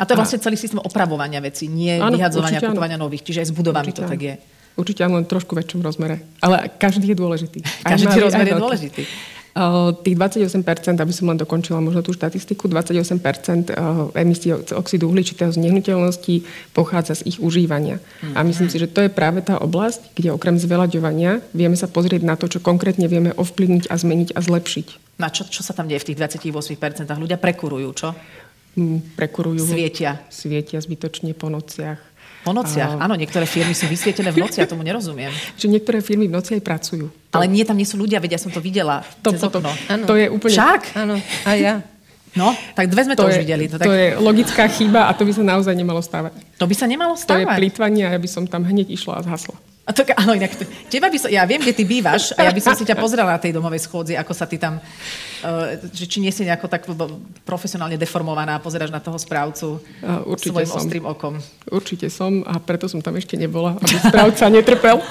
A 0.00 0.08
to 0.08 0.16
je 0.16 0.20
vlastne 0.24 0.40
celý 0.40 0.56
systém 0.56 0.80
opravovania 0.80 1.44
vecí, 1.44 1.68
nie 1.68 2.00
áno, 2.00 2.16
vyhadzovania, 2.16 2.56
kupovania 2.56 2.96
nových. 2.96 3.20
Čiže 3.20 3.38
aj 3.44 3.48
s 3.48 3.52
budovami 3.52 3.92
určite 3.92 4.00
to 4.00 4.08
tak 4.08 4.20
je. 4.24 4.34
Určite 4.80 5.00
len 5.04 5.24
trošku 5.28 5.52
väčšom 5.52 5.84
rozmere. 5.84 6.24
Ale 6.40 6.72
každý 6.80 7.12
je 7.12 7.16
dôležitý. 7.20 7.60
Každý 7.84 8.16
rozmer 8.16 8.48
je 8.48 8.56
dôležitý. 8.56 9.02
Tých 10.06 10.16
28%, 10.16 10.62
aby 11.02 11.10
som 11.10 11.26
len 11.26 11.34
dokončila 11.34 11.82
možno 11.82 12.06
tú 12.06 12.14
štatistiku, 12.14 12.70
28% 12.70 13.74
emisí 14.14 14.54
oxidu 14.54 15.10
uhličitého 15.10 15.50
z 15.50 15.58
nehnuteľností 15.58 16.46
pochádza 16.70 17.18
z 17.18 17.34
ich 17.34 17.38
užívania. 17.42 17.98
Mm-hmm. 17.98 18.34
A 18.38 18.46
myslím 18.46 18.68
si, 18.70 18.78
že 18.78 18.86
to 18.86 19.02
je 19.02 19.10
práve 19.10 19.42
tá 19.42 19.58
oblasť, 19.58 20.14
kde 20.14 20.30
okrem 20.30 20.54
zveľaďovania 20.54 21.42
vieme 21.50 21.74
sa 21.74 21.90
pozrieť 21.90 22.22
na 22.22 22.38
to, 22.38 22.46
čo 22.46 22.62
konkrétne 22.62 23.10
vieme 23.10 23.34
ovplyvniť 23.34 23.90
a 23.90 23.94
zmeniť 23.98 24.38
a 24.38 24.40
zlepšiť. 24.40 25.18
Na 25.18 25.28
čo, 25.34 25.42
čo 25.50 25.66
sa 25.66 25.74
tam 25.74 25.90
deje 25.90 26.06
v 26.06 26.14
tých 26.14 26.18
28%? 26.38 27.10
Ľudia 27.10 27.36
prekurujú, 27.36 27.88
čo? 27.92 28.14
Mm, 28.78 29.18
prekurujú. 29.18 29.66
Svietia. 29.66 30.22
Svietia 30.30 30.78
zbytočne 30.78 31.34
po 31.34 31.50
nociach 31.50 32.09
Po 32.40 32.56
nociach, 32.56 32.96
a... 32.96 33.04
áno, 33.04 33.20
niektoré 33.20 33.44
firmy 33.44 33.76
sú 33.76 33.84
vysvietené 33.84 34.32
v 34.32 34.40
noci, 34.40 34.64
ja 34.64 34.68
tomu 34.68 34.80
nerozumiem. 34.80 35.28
Že 35.60 35.76
niektoré 35.76 36.00
firmy 36.00 36.24
v 36.24 36.34
noci 36.40 36.56
aj 36.56 36.62
pracujú. 36.64 37.12
Ale 37.36 37.44
nie, 37.46 37.62
tam 37.68 37.76
nie 37.76 37.84
sú 37.84 38.00
ľudia, 38.00 38.16
veď 38.18 38.36
ja 38.36 38.40
som 38.40 38.50
to 38.50 38.64
videla 38.64 39.04
to, 39.20 39.36
cez 39.36 39.44
okno. 39.44 39.70
To 40.08 40.14
je 40.16 40.26
úplne... 40.32 40.54
Však? 40.56 40.80
Áno, 40.96 41.20
a 41.20 41.50
ja. 41.54 41.84
No, 42.30 42.54
tak 42.78 42.86
dve 42.86 43.02
sme 43.10 43.18
to, 43.18 43.26
to 43.26 43.34
už 43.34 43.38
je, 43.38 43.42
videli. 43.42 43.64
To, 43.66 43.76
tak... 43.76 43.86
to 43.90 43.94
je 43.94 44.14
logická 44.22 44.64
chyba 44.70 45.10
a 45.10 45.14
to 45.18 45.26
by 45.26 45.32
sa 45.34 45.42
naozaj 45.42 45.74
nemalo 45.74 45.98
stávať. 45.98 46.38
To 46.62 46.66
by 46.70 46.74
sa 46.78 46.86
nemalo 46.86 47.18
stávať? 47.18 47.42
To 47.42 47.42
je 47.42 47.58
plýtvanie 47.58 48.02
a 48.06 48.10
ja 48.14 48.20
by 48.22 48.28
som 48.30 48.46
tam 48.46 48.62
hneď 48.62 48.86
išla 48.86 49.18
a 49.18 49.26
zhasla. 49.26 49.58
A 49.90 49.92
to, 49.92 50.06
áno, 50.14 50.38
inak, 50.38 50.54
teba 50.86 51.10
by 51.10 51.18
som, 51.18 51.26
ja 51.34 51.42
viem, 51.42 51.58
kde 51.58 51.74
ty 51.74 51.82
bývaš 51.82 52.30
a 52.38 52.46
ja 52.46 52.54
by 52.54 52.62
som 52.62 52.78
si 52.78 52.86
ťa 52.86 52.94
pozrela 52.94 53.34
na 53.34 53.42
tej 53.42 53.50
domovej 53.50 53.90
schôdzi, 53.90 54.14
ako 54.14 54.30
sa 54.30 54.46
ty 54.46 54.54
tam, 54.54 54.78
uh, 54.78 55.74
že 55.90 56.06
či 56.06 56.22
nie 56.22 56.30
si 56.30 56.46
nejako 56.46 56.70
tak 56.70 56.86
profesionálne 57.42 57.98
deformovaná 57.98 58.62
pozeráš 58.62 58.94
na 58.94 59.02
toho 59.02 59.18
správcu 59.18 59.82
uh, 59.82 60.38
svojim 60.38 60.70
som. 60.70 60.78
ostrým 60.78 61.02
okom. 61.10 61.42
Určite 61.66 62.06
som 62.06 62.46
a 62.46 62.62
preto 62.62 62.86
som 62.86 63.02
tam 63.02 63.18
ešte 63.18 63.34
nebola, 63.34 63.74
aby 63.82 63.98
správca 63.98 64.46
netrpel. 64.46 65.02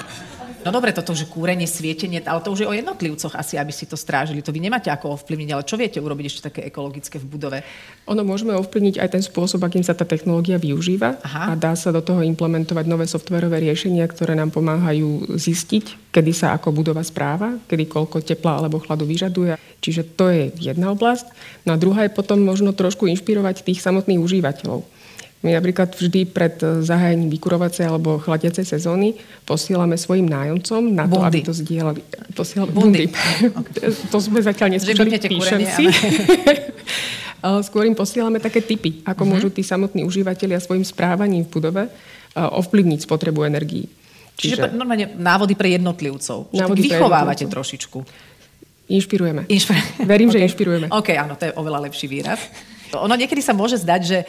No 0.60 0.68
dobre, 0.68 0.92
toto, 0.92 1.16
že 1.16 1.24
kúrenie, 1.24 1.64
svietenie, 1.64 2.20
ale 2.20 2.44
to 2.44 2.52
už 2.52 2.60
je 2.64 2.68
o 2.68 2.76
jednotlivcoch 2.76 3.32
asi, 3.32 3.56
aby 3.56 3.72
si 3.72 3.88
to 3.88 3.96
strážili. 3.96 4.44
To 4.44 4.52
vy 4.52 4.60
nemáte 4.60 4.92
ako 4.92 5.16
ovplyvniť, 5.16 5.50
ale 5.56 5.64
čo 5.64 5.80
viete 5.80 5.96
urobiť 5.96 6.24
ešte 6.28 6.46
také 6.52 6.60
ekologické 6.68 7.16
v 7.16 7.26
budove? 7.26 7.58
Ono 8.04 8.20
môžeme 8.20 8.52
ovplyvniť 8.52 9.00
aj 9.00 9.08
ten 9.08 9.22
spôsob, 9.24 9.64
akým 9.64 9.80
sa 9.80 9.96
tá 9.96 10.04
technológia 10.04 10.60
využíva 10.60 11.16
Aha. 11.24 11.52
a 11.52 11.52
dá 11.56 11.72
sa 11.72 11.88
do 11.88 12.04
toho 12.04 12.20
implementovať 12.20 12.84
nové 12.84 13.08
softverové 13.08 13.64
riešenia, 13.64 14.04
ktoré 14.04 14.36
nám 14.36 14.52
pomáhajú 14.52 15.32
zistiť, 15.32 16.12
kedy 16.12 16.32
sa 16.36 16.52
ako 16.52 16.76
budova 16.76 17.00
správa, 17.00 17.56
kedy 17.64 17.88
koľko 17.88 18.20
tepla 18.20 18.60
alebo 18.60 18.84
chladu 18.84 19.08
vyžaduje. 19.08 19.56
Čiže 19.80 20.12
to 20.12 20.28
je 20.28 20.52
jedna 20.60 20.92
oblasť. 20.92 21.32
No 21.64 21.72
a 21.72 21.80
druhá 21.80 22.04
je 22.04 22.12
potom 22.12 22.36
možno 22.36 22.76
trošku 22.76 23.08
inšpirovať 23.08 23.64
tých 23.64 23.80
samotných 23.80 24.20
užívateľov. 24.20 24.99
My 25.40 25.56
napríklad 25.56 25.96
vždy 25.96 26.28
pred 26.28 26.60
eh, 26.60 26.84
zahájením 26.84 27.32
vykurovacej 27.32 27.88
alebo 27.88 28.20
chladiacej 28.20 28.64
sezóny 28.76 29.16
posielame 29.48 29.96
svojim 29.96 30.28
nájomcom 30.28 30.92
na 30.92 31.08
to, 31.08 31.16
bundy. 31.16 31.26
aby 31.26 31.38
to 31.40 31.52
zdieľali. 31.56 32.00
Posielame 32.36 32.72
bundy. 32.76 33.08
bundy. 33.08 34.08
to 34.12 34.18
sme 34.20 34.44
zatiaľ 34.44 34.76
neskúšali, 34.76 35.10
píšem 35.16 35.60
si. 35.64 35.84
Skôr 37.40 37.88
im 37.88 37.96
posielame 37.96 38.36
také 38.36 38.60
typy, 38.60 39.00
ako 39.00 39.24
uh-huh. 39.24 39.32
môžu 39.32 39.48
tí 39.48 39.64
samotní 39.64 40.04
užívateľia 40.04 40.60
svojim 40.60 40.84
správaním 40.84 41.48
v 41.48 41.50
budove 41.56 41.82
eh, 41.88 41.92
ovplyvniť 42.36 43.08
spotrebu 43.08 43.48
energií. 43.48 43.88
Čiže, 44.36 44.56
Čiže 44.56 44.76
normálne 44.76 45.16
návody 45.16 45.52
pre 45.56 45.72
jednotlivcov. 45.76 46.52
Návody 46.52 46.84
vychovávate 46.84 47.44
jednotlivcov. 47.44 47.52
trošičku. 47.56 47.98
Inšpirujeme. 48.90 49.46
Inšpir- 49.48 50.04
Verím, 50.04 50.28
okay. 50.32 50.36
že 50.36 50.44
inšpirujeme. 50.52 50.86
OK, 50.92 51.08
áno, 51.16 51.36
to 51.36 51.48
je 51.48 51.52
oveľa 51.56 51.88
lepší 51.88 52.08
výraz. 52.08 52.40
Ono 52.96 53.14
niekedy 53.14 53.38
sa 53.38 53.54
môže 53.54 53.78
zdať, 53.78 54.00
že 54.02 54.18
e, 54.22 54.26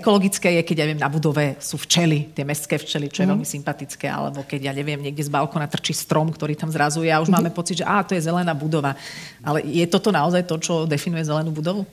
ekologické 0.00 0.60
je, 0.60 0.62
keď 0.64 0.76
ja 0.80 0.86
viem, 0.88 1.00
na 1.00 1.10
budove 1.12 1.60
sú 1.60 1.76
včely, 1.76 2.32
tie 2.32 2.46
mestské 2.46 2.80
včely, 2.80 3.12
čo 3.12 3.24
je 3.24 3.26
mm. 3.28 3.32
veľmi 3.36 3.46
sympatické, 3.48 4.06
alebo 4.08 4.46
keď 4.48 4.70
ja 4.70 4.72
neviem, 4.72 5.00
niekde 5.00 5.20
z 5.20 5.32
balkona 5.32 5.68
trčí 5.68 5.92
strom, 5.92 6.32
ktorý 6.32 6.56
tam 6.56 6.72
zrazuje 6.72 7.12
a 7.12 7.20
už 7.20 7.28
mm. 7.28 7.34
máme 7.34 7.50
pocit, 7.52 7.82
že 7.82 7.88
á, 7.88 8.00
to 8.06 8.16
je 8.16 8.24
zelená 8.24 8.56
budova. 8.56 8.96
Ale 9.44 9.60
je 9.66 9.84
toto 9.90 10.08
naozaj 10.08 10.48
to, 10.48 10.56
čo 10.56 10.74
definuje 10.88 11.26
zelenú 11.26 11.52
budovu? 11.52 11.84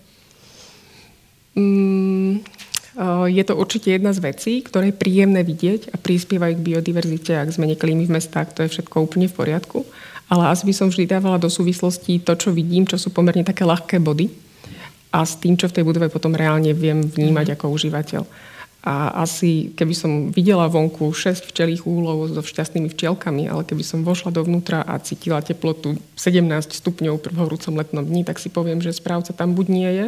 Mm, 1.56 2.44
je 3.28 3.44
to 3.44 3.60
určite 3.60 3.92
jedna 3.92 4.16
z 4.16 4.24
vecí, 4.24 4.54
ktoré 4.64 4.92
je 4.92 5.00
príjemné 5.00 5.44
vidieť 5.44 5.92
a 5.92 6.00
prispievajú 6.00 6.60
k 6.60 6.66
biodiverzite 6.72 7.32
a 7.36 7.44
k 7.44 7.56
zmene 7.56 7.76
klímy 7.76 8.08
v 8.08 8.16
mestách. 8.16 8.56
To 8.56 8.64
je 8.64 8.72
všetko 8.72 9.04
úplne 9.04 9.28
v 9.28 9.36
poriadku. 9.36 9.84
Ale 10.32 10.48
asi 10.50 10.64
by 10.66 10.74
som 10.74 10.88
vždy 10.90 11.06
dávala 11.06 11.38
do 11.38 11.52
súvislosti 11.52 12.24
to, 12.24 12.34
čo 12.40 12.50
vidím, 12.56 12.88
čo 12.88 12.96
sú 12.98 13.12
pomerne 13.12 13.44
také 13.46 13.68
ľahké 13.68 14.00
body 14.00 14.45
a 15.16 15.24
s 15.24 15.40
tým, 15.40 15.56
čo 15.56 15.72
v 15.72 15.80
tej 15.80 15.88
budove 15.88 16.12
potom 16.12 16.36
reálne 16.36 16.76
viem 16.76 17.00
vnímať 17.00 17.56
mm-hmm. 17.56 17.64
ako 17.64 17.72
užívateľ. 17.72 18.24
A 18.86 19.26
asi, 19.26 19.74
keby 19.74 19.96
som 19.98 20.12
videla 20.30 20.70
vonku 20.70 21.10
6 21.10 21.50
včelých 21.50 21.90
úlov 21.90 22.30
so 22.30 22.44
šťastnými 22.44 22.92
včielkami, 22.92 23.50
ale 23.50 23.66
keby 23.66 23.82
som 23.82 24.06
vošla 24.06 24.30
dovnútra 24.30 24.84
a 24.86 25.02
cítila 25.02 25.42
teplotu 25.42 25.98
17 26.20 26.46
stupňov 26.70 27.32
v 27.32 27.38
horúcom 27.40 27.74
letnom 27.82 28.06
dni, 28.06 28.28
tak 28.28 28.38
si 28.38 28.52
poviem, 28.52 28.84
že 28.84 28.94
správca 28.94 29.34
tam 29.34 29.58
buď 29.58 29.66
nie 29.72 29.90
je, 29.90 30.06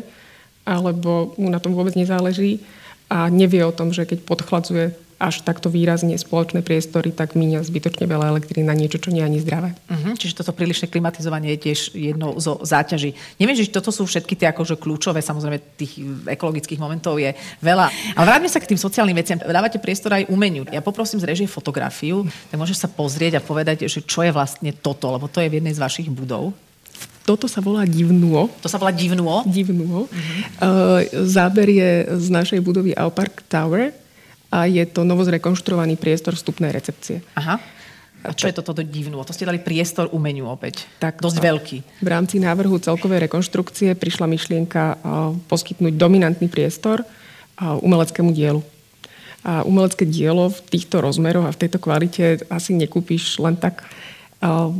alebo 0.67 1.33
mu 1.41 1.49
na 1.49 1.57
tom 1.57 1.73
vôbec 1.73 1.97
nezáleží 1.97 2.61
a 3.07 3.31
nevie 3.31 3.63
o 3.63 3.73
tom, 3.73 3.95
že 3.95 4.05
keď 4.05 4.27
podchladzuje 4.27 4.93
až 5.17 5.41
takto 5.41 5.73
výrazne 5.73 6.13
spoločné 6.13 6.61
priestory, 6.61 7.09
tak 7.09 7.33
míňa 7.33 7.65
zbytočne 7.65 8.05
veľa 8.05 8.37
elektriny 8.37 8.69
na 8.69 8.77
niečo, 8.77 9.01
čo 9.01 9.09
nie 9.09 9.25
je 9.25 9.29
ani 9.33 9.39
zdravé. 9.41 9.73
Uh-huh, 9.89 10.13
čiže 10.13 10.37
toto 10.37 10.53
prílišné 10.53 10.93
klimatizovanie 10.93 11.57
je 11.57 11.69
tiež 11.69 11.79
jednou 11.97 12.37
zo 12.37 12.61
záťaží. 12.61 13.17
Neviem, 13.41 13.57
že 13.57 13.73
toto 13.73 13.89
sú 13.89 14.05
všetky 14.05 14.37
tie 14.37 14.53
akože 14.53 14.77
kľúčové, 14.77 15.25
samozrejme 15.25 15.57
tých 15.73 15.97
ekologických 16.29 16.77
momentov 16.77 17.17
je 17.17 17.33
veľa. 17.65 17.89
Ale 18.13 18.25
vráťme 18.29 18.49
sa 18.49 18.61
k 18.61 18.69
tým 18.69 18.77
sociálnym 18.77 19.17
veciam. 19.17 19.41
Dávate 19.41 19.81
priestor 19.81 20.13
aj 20.13 20.29
umeniu. 20.29 20.69
Ja 20.69 20.85
poprosím 20.85 21.17
z 21.17 21.25
režie 21.25 21.49
fotografiu, 21.49 22.21
tak 22.53 22.61
môžeš 22.61 22.85
sa 22.85 22.89
pozrieť 22.89 23.41
a 23.41 23.45
povedať, 23.45 23.89
že 23.89 24.05
čo 24.05 24.21
je 24.21 24.29
vlastne 24.29 24.69
toto, 24.69 25.09
lebo 25.09 25.25
to 25.25 25.41
je 25.41 25.49
v 25.49 25.57
jednej 25.57 25.73
z 25.73 25.81
vašich 25.81 26.09
budov. 26.13 26.53
Toto 27.27 27.43
sa 27.51 27.59
volá 27.59 27.83
divnuo. 27.83 28.47
To 28.63 28.71
sa 28.71 28.79
volá 28.79 28.93
divnuo? 28.95 29.43
Divnuo. 29.43 30.07
Uh-huh. 30.07 30.39
Uh, 30.63 31.03
záber 31.27 31.67
je 31.67 32.07
z 32.15 32.27
našej 32.31 32.63
budovy 32.63 32.95
Aupark 32.95 33.43
Tower 33.51 33.91
a 34.47 34.67
je 34.67 34.83
to 34.87 35.03
novozrekonštruovaný 35.03 35.99
priestor 35.99 36.35
vstupnej 36.35 36.71
recepcie. 36.71 37.19
Aha. 37.35 37.59
A 38.25 38.33
čo 38.33 38.49
je 38.49 38.55
toto 38.57 38.73
divnú? 38.73 39.21
To 39.23 39.31
ste 39.31 39.47
dali 39.47 39.61
priestor 39.61 40.09
umeniu 40.11 40.49
opäť. 40.49 40.89
Tak, 40.99 41.21
Dosť 41.21 41.39
veľký. 41.39 41.77
V 42.01 42.09
rámci 42.09 42.41
návrhu 42.41 42.75
celkovej 42.81 43.29
rekonštrukcie 43.29 43.93
prišla 43.93 44.25
myšlienka 44.27 44.99
poskytnúť 45.47 45.93
dominantný 45.95 46.49
priestor 46.49 47.05
umeleckému 47.61 48.33
dielu. 48.33 48.59
A 49.47 49.63
umelecké 49.63 50.03
dielo 50.03 50.51
v 50.51 50.59
týchto 50.65 50.99
rozmeroch 50.99 51.47
a 51.47 51.55
v 51.55 51.61
tejto 51.61 51.79
kvalite 51.79 52.43
asi 52.51 52.75
nekúpiš 52.75 53.39
len 53.39 53.55
tak. 53.55 53.85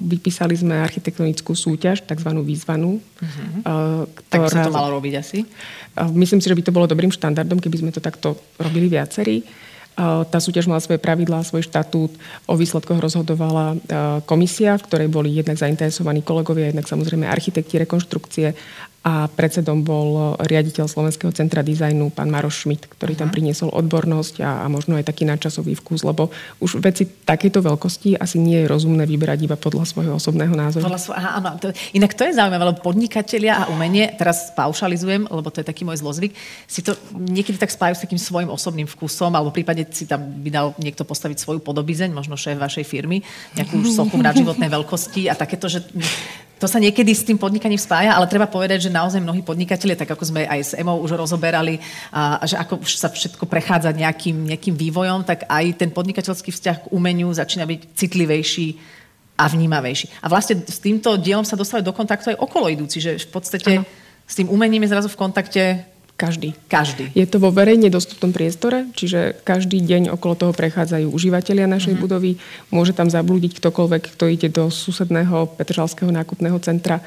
Vypísali 0.06 0.54
sme 0.54 0.78
architektonickú 0.78 1.58
súťaž, 1.58 2.06
tzv. 2.06 2.30
výzvanú. 2.46 3.02
Uh-huh. 3.02 4.06
Ktorá... 4.06 4.30
Tak 4.30 4.40
by 4.46 4.50
sa 4.54 4.70
to 4.70 4.78
malo 4.78 5.02
robiť 5.02 5.14
asi? 5.18 5.50
Myslím 6.14 6.38
si, 6.38 6.46
že 6.46 6.54
by 6.54 6.62
to 6.62 6.76
bolo 6.76 6.86
dobrým 6.86 7.10
štandardom, 7.10 7.58
keby 7.58 7.82
sme 7.82 7.90
to 7.90 7.98
takto 7.98 8.38
robili 8.62 8.86
viacerí. 8.86 9.42
Tá 9.98 10.38
súťaž 10.38 10.70
mala 10.70 10.78
svoje 10.78 11.02
pravidlá, 11.02 11.42
svoj 11.42 11.66
štatút. 11.66 12.14
O 12.46 12.54
výsledkoch 12.54 13.02
rozhodovala 13.02 13.82
komisia, 14.30 14.78
v 14.78 14.86
ktorej 14.86 15.10
boli 15.10 15.34
jednak 15.34 15.58
zainteresovaní 15.58 16.22
kolegovia, 16.22 16.70
jednak 16.70 16.86
samozrejme 16.86 17.26
architekti 17.26 17.82
rekonštrukcie 17.82 18.54
a 19.08 19.32
predsedom 19.32 19.88
bol 19.88 20.36
riaditeľ 20.44 20.92
Slovenského 20.92 21.32
centra 21.32 21.64
dizajnu, 21.64 22.12
pán 22.12 22.28
Maroš 22.28 22.68
Schmidt, 22.68 22.92
ktorý 22.92 23.16
tam 23.16 23.32
priniesol 23.32 23.72
odbornosť 23.72 24.44
a, 24.44 24.52
a 24.52 24.66
možno 24.68 25.00
aj 25.00 25.08
taký 25.08 25.24
nadčasový 25.24 25.80
vkus, 25.80 26.04
lebo 26.04 26.28
už 26.60 26.84
veci 26.84 27.08
takejto 27.08 27.64
veľkosti 27.64 28.20
asi 28.20 28.36
nie 28.36 28.60
je 28.60 28.68
rozumné 28.68 29.08
vyberať 29.08 29.48
iba 29.48 29.56
podľa 29.56 29.88
svojho 29.88 30.20
osobného 30.20 30.52
názoru. 30.52 30.84
Podľa 30.84 31.00
svo- 31.00 31.16
aha, 31.16 31.40
áno, 31.40 31.56
to, 31.56 31.72
inak 31.96 32.12
to 32.20 32.28
je 32.28 32.36
zaujímavé, 32.36 32.64
lebo 32.68 32.84
podnikatelia 32.84 33.64
a 33.64 33.72
umenie, 33.72 34.12
teraz 34.20 34.52
paušalizujem, 34.52 35.32
lebo 35.32 35.48
to 35.56 35.64
je 35.64 35.70
taký 35.72 35.88
môj 35.88 36.04
zlozvyk, 36.04 36.36
si 36.68 36.84
to 36.84 36.92
niekedy 37.16 37.56
tak 37.56 37.72
spájajú 37.72 37.96
s 37.96 38.04
takým 38.04 38.20
svojim 38.20 38.52
osobným 38.52 38.92
vkusom, 38.92 39.32
alebo 39.32 39.56
v 39.56 39.64
prípade 39.64 39.88
si 39.96 40.04
tam 40.04 40.20
by 40.20 40.52
dal 40.52 40.76
niekto 40.84 41.08
postaviť 41.08 41.40
svoju 41.40 41.64
podobizeň, 41.64 42.12
možno 42.12 42.36
šéf 42.36 42.60
vašej 42.60 42.84
firmy, 42.84 43.24
nejakú 43.56 43.88
sochu 43.88 44.20
na 44.20 44.36
životnej 44.36 44.68
veľkosti 44.68 45.32
a 45.32 45.34
takéto, 45.40 45.72
že 45.72 45.80
to 46.58 46.66
sa 46.66 46.82
niekedy 46.82 47.14
s 47.14 47.22
tým 47.22 47.38
podnikaním 47.38 47.78
spája, 47.78 48.18
ale 48.18 48.26
treba 48.26 48.50
povedať, 48.50 48.90
že 48.90 48.94
naozaj 48.94 49.22
mnohí 49.22 49.46
podnikatelia, 49.46 49.94
tak 49.94 50.10
ako 50.10 50.26
sme 50.26 50.50
aj 50.50 50.60
s 50.60 50.72
EMO 50.74 50.98
už 51.06 51.14
rozoberali, 51.14 51.78
a, 52.10 52.42
že 52.46 52.58
ako 52.58 52.82
sa 52.86 53.14
všetko 53.14 53.46
prechádza 53.46 53.94
nejakým, 53.94 54.50
nejakým 54.50 54.74
vývojom, 54.74 55.22
tak 55.22 55.46
aj 55.46 55.78
ten 55.78 55.94
podnikateľský 55.94 56.50
vzťah 56.50 56.78
k 56.86 56.90
umeniu 56.90 57.30
začína 57.30 57.70
byť 57.70 57.80
citlivejší 57.94 58.68
a 59.38 59.46
vnímavejší. 59.46 60.26
A 60.26 60.34
vlastne 60.34 60.66
s 60.66 60.82
týmto 60.82 61.14
dielom 61.22 61.46
sa 61.46 61.54
dostávajú 61.54 61.86
do 61.86 61.94
kontaktu 61.94 62.34
aj 62.34 62.42
okolo 62.42 62.74
idúci, 62.74 62.98
že 62.98 63.22
v 63.22 63.30
podstate 63.30 63.72
ano. 63.82 63.86
s 64.26 64.34
tým 64.34 64.50
umením 64.50 64.82
je 64.82 64.92
zrazu 64.98 65.14
v 65.14 65.20
kontakte 65.22 65.86
každý. 66.18 66.58
Každý. 66.66 67.14
Je 67.14 67.30
to 67.30 67.38
vo 67.38 67.54
verejne 67.54 67.94
dostupnom 67.94 68.34
priestore, 68.34 68.90
čiže 68.98 69.38
každý 69.46 69.78
deň 69.86 70.18
okolo 70.18 70.34
toho 70.34 70.54
prechádzajú 70.58 71.14
užívateľia 71.14 71.70
našej 71.70 71.94
uh-huh. 71.94 72.04
budovy. 72.04 72.42
Môže 72.74 72.98
tam 72.98 73.06
zablúdiť 73.06 73.54
ktokoľvek, 73.62 74.18
kto 74.18 74.26
ide 74.26 74.50
do 74.50 74.74
susedného 74.74 75.54
Petržalského 75.54 76.10
nákupného 76.10 76.58
centra, 76.58 77.06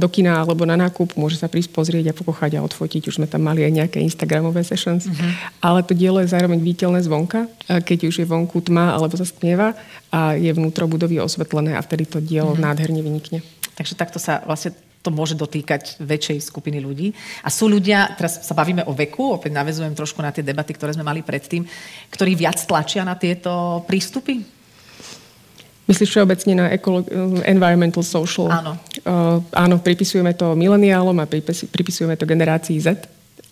do 0.00 0.08
kina 0.08 0.40
alebo 0.40 0.64
na 0.64 0.74
nákup. 0.74 1.20
Môže 1.20 1.36
sa 1.36 1.52
prísť 1.52 1.76
pozrieť 1.76 2.10
a 2.10 2.16
pokochať 2.16 2.56
a 2.56 2.64
odfotiť. 2.64 3.12
Už 3.12 3.20
sme 3.20 3.28
tam 3.28 3.44
mali 3.44 3.60
aj 3.60 3.84
nejaké 3.84 4.00
Instagramové 4.00 4.64
sessions. 4.64 5.04
Uh-huh. 5.04 5.30
Ale 5.60 5.84
to 5.84 5.92
dielo 5.92 6.24
je 6.24 6.32
zároveň 6.32 6.64
viditeľné 6.64 7.04
zvonka, 7.04 7.46
keď 7.68 8.08
už 8.08 8.24
je 8.24 8.26
vonku 8.26 8.64
tma 8.64 8.96
alebo 8.96 9.20
sa 9.20 9.28
stmieva 9.28 9.76
a 10.08 10.32
je 10.32 10.48
vnútro 10.48 10.88
budovy 10.88 11.20
osvetlené 11.20 11.76
a 11.76 11.84
vtedy 11.84 12.08
to 12.08 12.24
dielo 12.24 12.56
uh-huh. 12.56 12.64
nádherne 12.72 13.04
vynikne. 13.04 13.44
Takže 13.74 13.98
takto 13.98 14.22
sa 14.22 14.40
vlastne 14.46 14.72
to 15.04 15.12
môže 15.12 15.36
dotýkať 15.36 16.00
väčšej 16.00 16.48
skupiny 16.48 16.80
ľudí. 16.80 17.12
A 17.44 17.52
sú 17.52 17.68
ľudia, 17.68 18.16
teraz 18.16 18.40
sa 18.40 18.56
bavíme 18.56 18.88
o 18.88 18.96
veku, 18.96 19.36
opäť 19.36 19.52
navezujem 19.52 19.92
trošku 19.92 20.24
na 20.24 20.32
tie 20.32 20.40
debaty, 20.40 20.72
ktoré 20.72 20.96
sme 20.96 21.04
mali 21.04 21.20
predtým, 21.20 21.68
ktorí 22.08 22.32
viac 22.32 22.56
tlačia 22.64 23.04
na 23.04 23.12
tieto 23.12 23.84
prístupy? 23.84 24.40
Myslíš 25.84 26.08
všeobecne 26.16 26.52
na 26.56 26.66
ecolo- 26.72 27.04
environmental 27.44 28.00
social? 28.00 28.48
Áno. 28.48 28.72
Uh, 29.04 29.44
áno, 29.52 29.76
pripisujeme 29.84 30.32
to 30.32 30.56
mileniálom 30.56 31.12
a 31.20 31.28
pripisujeme 31.68 32.16
to 32.16 32.24
generácii 32.24 32.80
Z. 32.80 33.04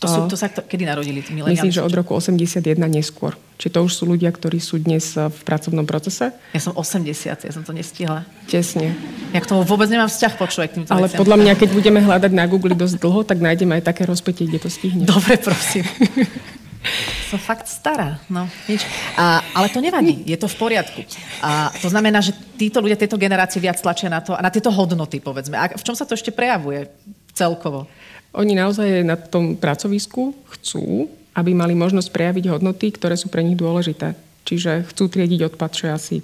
To, 0.02 0.10
sú, 0.10 0.20
to 0.26 0.34
sa 0.34 0.50
kedy 0.50 0.82
narodili 0.82 1.22
tí? 1.22 1.30
Myslím, 1.30 1.70
že 1.70 1.78
od 1.78 1.94
roku 1.94 2.18
81 2.18 2.74
neskôr. 2.90 3.38
Či 3.54 3.70
to 3.70 3.86
už 3.86 3.94
sú 3.94 4.10
ľudia, 4.10 4.34
ktorí 4.34 4.58
sú 4.58 4.82
dnes 4.82 5.14
v 5.14 5.40
pracovnom 5.46 5.86
procese? 5.86 6.34
Ja 6.50 6.58
som 6.58 6.74
80, 6.74 7.46
ja 7.46 7.52
som 7.54 7.62
to 7.62 7.70
nestihla. 7.70 8.26
Tesne. 8.50 8.98
Ja 9.30 9.38
k 9.38 9.46
tomu 9.46 9.62
vôbec 9.62 9.86
nemám 9.86 10.10
vzťah 10.10 10.34
počúvať 10.34 10.66
k 10.68 10.74
týmto 10.82 10.90
Ale 10.90 11.06
veciam. 11.06 11.22
podľa 11.22 11.36
mňa, 11.38 11.52
keď 11.54 11.68
budeme 11.70 12.00
hľadať 12.02 12.32
na 12.34 12.44
Google 12.50 12.74
dosť 12.74 12.98
dlho, 12.98 13.22
tak 13.22 13.38
nájdeme 13.38 13.78
aj 13.78 13.86
také 13.86 14.02
rozpetie, 14.02 14.50
kde 14.50 14.66
to 14.66 14.68
stihne. 14.68 15.06
Dobre, 15.06 15.38
prosím. 15.38 15.86
som 17.32 17.40
fakt 17.40 17.70
stará. 17.70 18.20
No, 18.28 18.44
nič. 18.68 18.84
A, 19.16 19.40
ale 19.56 19.72
to 19.72 19.80
nevadí, 19.80 20.20
je 20.26 20.36
to 20.36 20.50
v 20.50 20.56
poriadku. 20.58 21.00
A 21.40 21.72
to 21.80 21.88
znamená, 21.88 22.20
že 22.20 22.36
títo 22.60 22.82
ľudia, 22.82 22.98
tieto 22.98 23.16
generácie 23.16 23.62
viac 23.62 23.80
tlačia 23.80 24.12
na 24.12 24.20
to, 24.20 24.36
na 24.36 24.52
tieto 24.52 24.68
hodnoty, 24.68 25.22
povedzme. 25.22 25.56
A 25.56 25.72
v 25.72 25.80
čom 25.80 25.96
sa 25.96 26.04
to 26.04 26.12
ešte 26.12 26.34
prejavuje 26.34 26.92
celkovo? 27.32 27.88
Oni 28.32 28.56
naozaj 28.56 29.04
na 29.04 29.16
tom 29.16 29.56
pracovisku 29.60 30.32
chcú, 30.56 31.08
aby 31.36 31.52
mali 31.52 31.76
možnosť 31.76 32.08
prejaviť 32.12 32.44
hodnoty, 32.48 32.92
ktoré 32.92 33.16
sú 33.16 33.28
pre 33.28 33.44
nich 33.44 33.56
dôležité. 33.56 34.16
Čiže 34.42 34.90
chcú 34.90 35.06
triediť 35.06 35.54
odpad, 35.54 35.70
čo 35.70 35.86
je 35.86 35.92
asi 35.92 36.16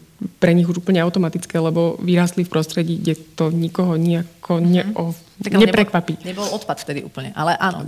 pre 0.42 0.50
nich 0.50 0.66
už 0.66 0.82
úplne 0.82 0.98
automatické, 0.98 1.54
lebo 1.62 1.94
vyrastli 2.02 2.42
v 2.42 2.50
prostredí, 2.50 2.98
kde 2.98 3.14
to 3.38 3.54
nikoho 3.54 3.94
nejako 3.94 4.58
mm-hmm. 4.58 5.44
tak 5.46 5.54
neprekvapí. 5.54 6.18
Nebol, 6.26 6.44
nebol 6.44 6.48
odpad 6.58 6.82
vtedy 6.82 7.06
úplne, 7.06 7.30
ale 7.38 7.54
áno. 7.54 7.86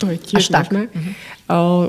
To 0.00 0.12
je 0.12 0.16
tiež 0.20 0.52
Až 0.52 0.68
možné. 0.68 0.88
Tak. 0.88 0.96
Uh-huh. 0.96 1.88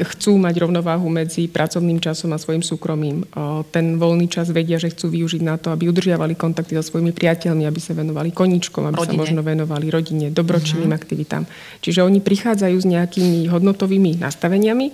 Chcú 0.00 0.40
mať 0.40 0.64
rovnováhu 0.64 1.06
medzi 1.12 1.44
pracovným 1.44 2.00
časom 2.00 2.32
a 2.32 2.40
svojim 2.40 2.64
súkromím. 2.64 3.28
Ten 3.68 4.00
voľný 4.00 4.32
čas 4.32 4.48
vedia, 4.48 4.80
že 4.80 4.88
chcú 4.88 5.12
využiť 5.12 5.44
na 5.44 5.60
to, 5.60 5.68
aby 5.70 5.92
udržiavali 5.92 6.34
kontakty 6.40 6.72
so 6.76 6.84
svojimi 6.84 7.12
priateľmi, 7.12 7.68
aby 7.68 7.80
sa 7.80 7.92
venovali 7.92 8.32
koničkom, 8.32 8.88
aby 8.88 8.96
rodine. 8.96 9.12
sa 9.12 9.20
možno 9.20 9.40
venovali 9.44 9.92
rodine, 9.92 10.32
dobročinným 10.32 10.88
uh-huh. 10.88 11.00
aktivitám. 11.04 11.44
Čiže 11.84 12.00
oni 12.00 12.24
prichádzajú 12.24 12.76
s 12.80 12.86
nejakými 12.88 13.52
hodnotovými 13.52 14.24
nastaveniami 14.24 14.86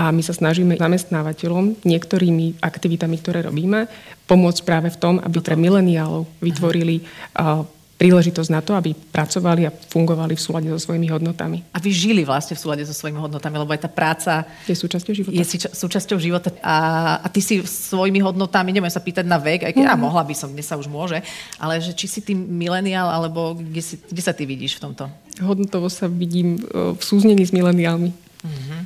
a 0.00 0.10
my 0.10 0.22
sa 0.24 0.32
snažíme 0.32 0.80
zamestnávateľom 0.80 1.84
niektorými 1.84 2.64
aktivitami, 2.64 3.16
ktoré 3.20 3.44
robíme, 3.44 3.86
pomôcť 4.24 4.60
práve 4.64 4.88
v 4.88 4.98
tom, 4.98 5.14
aby 5.20 5.38
pre 5.44 5.60
mileniálov 5.60 6.24
vytvorili 6.40 7.04
uh, 7.04 7.66
príležitosť 8.00 8.48
na 8.48 8.64
to, 8.64 8.72
aby 8.72 8.96
pracovali 8.96 9.68
a 9.68 9.70
fungovali 9.70 10.32
v 10.32 10.40
súlade 10.40 10.72
so 10.72 10.88
svojimi 10.88 11.12
hodnotami. 11.12 11.60
A 11.76 11.76
vy 11.76 11.92
žili 11.92 12.24
vlastne 12.24 12.56
v 12.56 12.60
súlade 12.64 12.80
so 12.88 12.96
svojimi 12.96 13.20
hodnotami, 13.20 13.60
lebo 13.60 13.68
aj 13.76 13.84
tá 13.84 13.90
práca 13.92 14.48
je 14.64 14.72
súčasťou 14.72 15.12
života. 15.12 15.36
Je 15.36 15.44
súčasťou 15.68 16.16
života 16.16 16.48
a, 16.64 17.20
a 17.20 17.26
ty 17.28 17.44
si 17.44 17.60
svojimi 17.60 18.24
hodnotami, 18.24 18.72
nebudem 18.72 18.88
sa 18.88 19.04
pýtať 19.04 19.28
na 19.28 19.36
vek, 19.36 19.68
aj 19.68 19.72
keď 19.76 19.84
mm. 19.84 19.90
ja 19.92 20.00
mohla 20.00 20.24
by 20.24 20.32
som, 20.32 20.48
dnes 20.48 20.64
sa 20.64 20.80
už 20.80 20.88
môže, 20.88 21.20
ale 21.60 21.76
že 21.84 21.92
či 21.92 22.08
si 22.08 22.24
ty 22.24 22.32
mileniál, 22.32 23.12
alebo 23.12 23.52
kde, 23.52 23.84
si, 23.84 24.00
kde 24.00 24.22
sa 24.24 24.32
ty 24.32 24.48
vidíš 24.48 24.80
v 24.80 24.88
tomto? 24.88 25.04
Hodnotovo 25.44 25.92
sa 25.92 26.08
vidím 26.08 26.56
e, 26.56 26.96
v 26.96 27.02
súznení 27.04 27.44
s 27.44 27.52
mileniálmi. 27.52 28.16
Mm-hmm. 28.16 28.80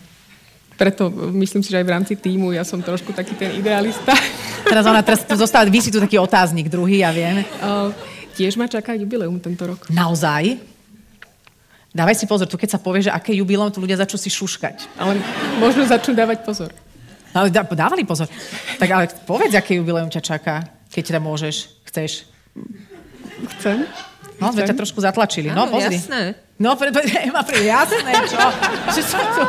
Preto 0.74 1.06
myslím 1.38 1.62
si, 1.62 1.70
že 1.70 1.78
aj 1.78 1.86
v 1.86 1.94
rámci 1.94 2.14
týmu 2.18 2.50
ja 2.50 2.66
som 2.66 2.82
trošku 2.82 3.14
taký 3.14 3.38
ten 3.38 3.54
idealista. 3.54 4.10
Teraz 4.66 4.82
ona 4.90 5.06
teraz 5.06 5.22
tu 5.22 5.38
zostáva, 5.38 5.70
vy 5.70 5.78
si 5.78 5.94
tu 5.94 6.02
taký 6.02 6.18
otáznik 6.18 6.66
druhý, 6.66 7.06
ja 7.06 7.14
viem. 7.14 7.46
Uh, 7.62 7.94
Tiež 8.34 8.58
ma 8.58 8.66
čaká 8.66 8.98
jubileum 8.98 9.38
tento 9.38 9.62
rok. 9.66 9.86
Naozaj? 9.90 10.58
Dávaj 11.94 12.16
si 12.18 12.26
pozor, 12.26 12.50
tu 12.50 12.58
keď 12.58 12.74
sa 12.74 12.80
povie, 12.82 13.06
že 13.06 13.14
aké 13.14 13.30
jubileum, 13.30 13.70
tu 13.70 13.78
ľudia 13.78 13.94
začnú 13.94 14.18
si 14.18 14.26
šuškať. 14.26 14.98
Ale 14.98 15.14
možno 15.62 15.86
začnú 15.86 16.18
dávať 16.18 16.42
pozor. 16.42 16.74
Ale 17.30 17.54
dávali 17.54 18.02
pozor. 18.02 18.26
Tak 18.78 18.88
ale 18.90 19.06
povedz, 19.22 19.54
aké 19.54 19.78
jubileum 19.78 20.10
ťa 20.10 20.22
čaká, 20.22 20.66
keď 20.90 21.02
teda 21.14 21.20
môžeš, 21.22 21.70
chceš. 21.86 22.26
Chcem. 23.58 23.86
No, 24.42 24.50
sme 24.50 24.66
ťa 24.66 24.74
trošku 24.74 24.98
zatlačili. 24.98 25.54
No, 25.54 25.70
Áno, 25.70 25.70
no, 25.70 25.78
pozri. 25.78 25.94
jasné. 26.02 26.34
No, 26.58 26.74
pre, 26.74 26.90
pre, 26.90 27.06
Ema, 27.30 27.46
pre, 27.46 27.62
jasné, 27.62 28.12
čo? 28.26 28.42
že 28.90 29.02
sa 29.06 29.18
to... 29.34 29.42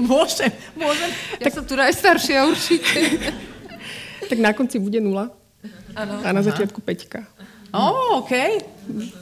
Môžem, 0.00 0.50
môžem. 0.74 1.10
Ja 1.38 1.50
tak... 1.50 1.54
som 1.54 1.64
tu 1.66 1.78
najstaršia 1.78 2.48
určite. 2.48 3.30
tak 4.26 4.38
na 4.42 4.50
konci 4.56 4.82
bude 4.82 4.98
nula. 4.98 5.30
Áno. 5.94 6.22
A 6.22 6.28
na 6.34 6.42
začiatku 6.42 6.80
peťka. 6.82 7.26
Ó, 7.70 8.18
OK. 8.24 8.32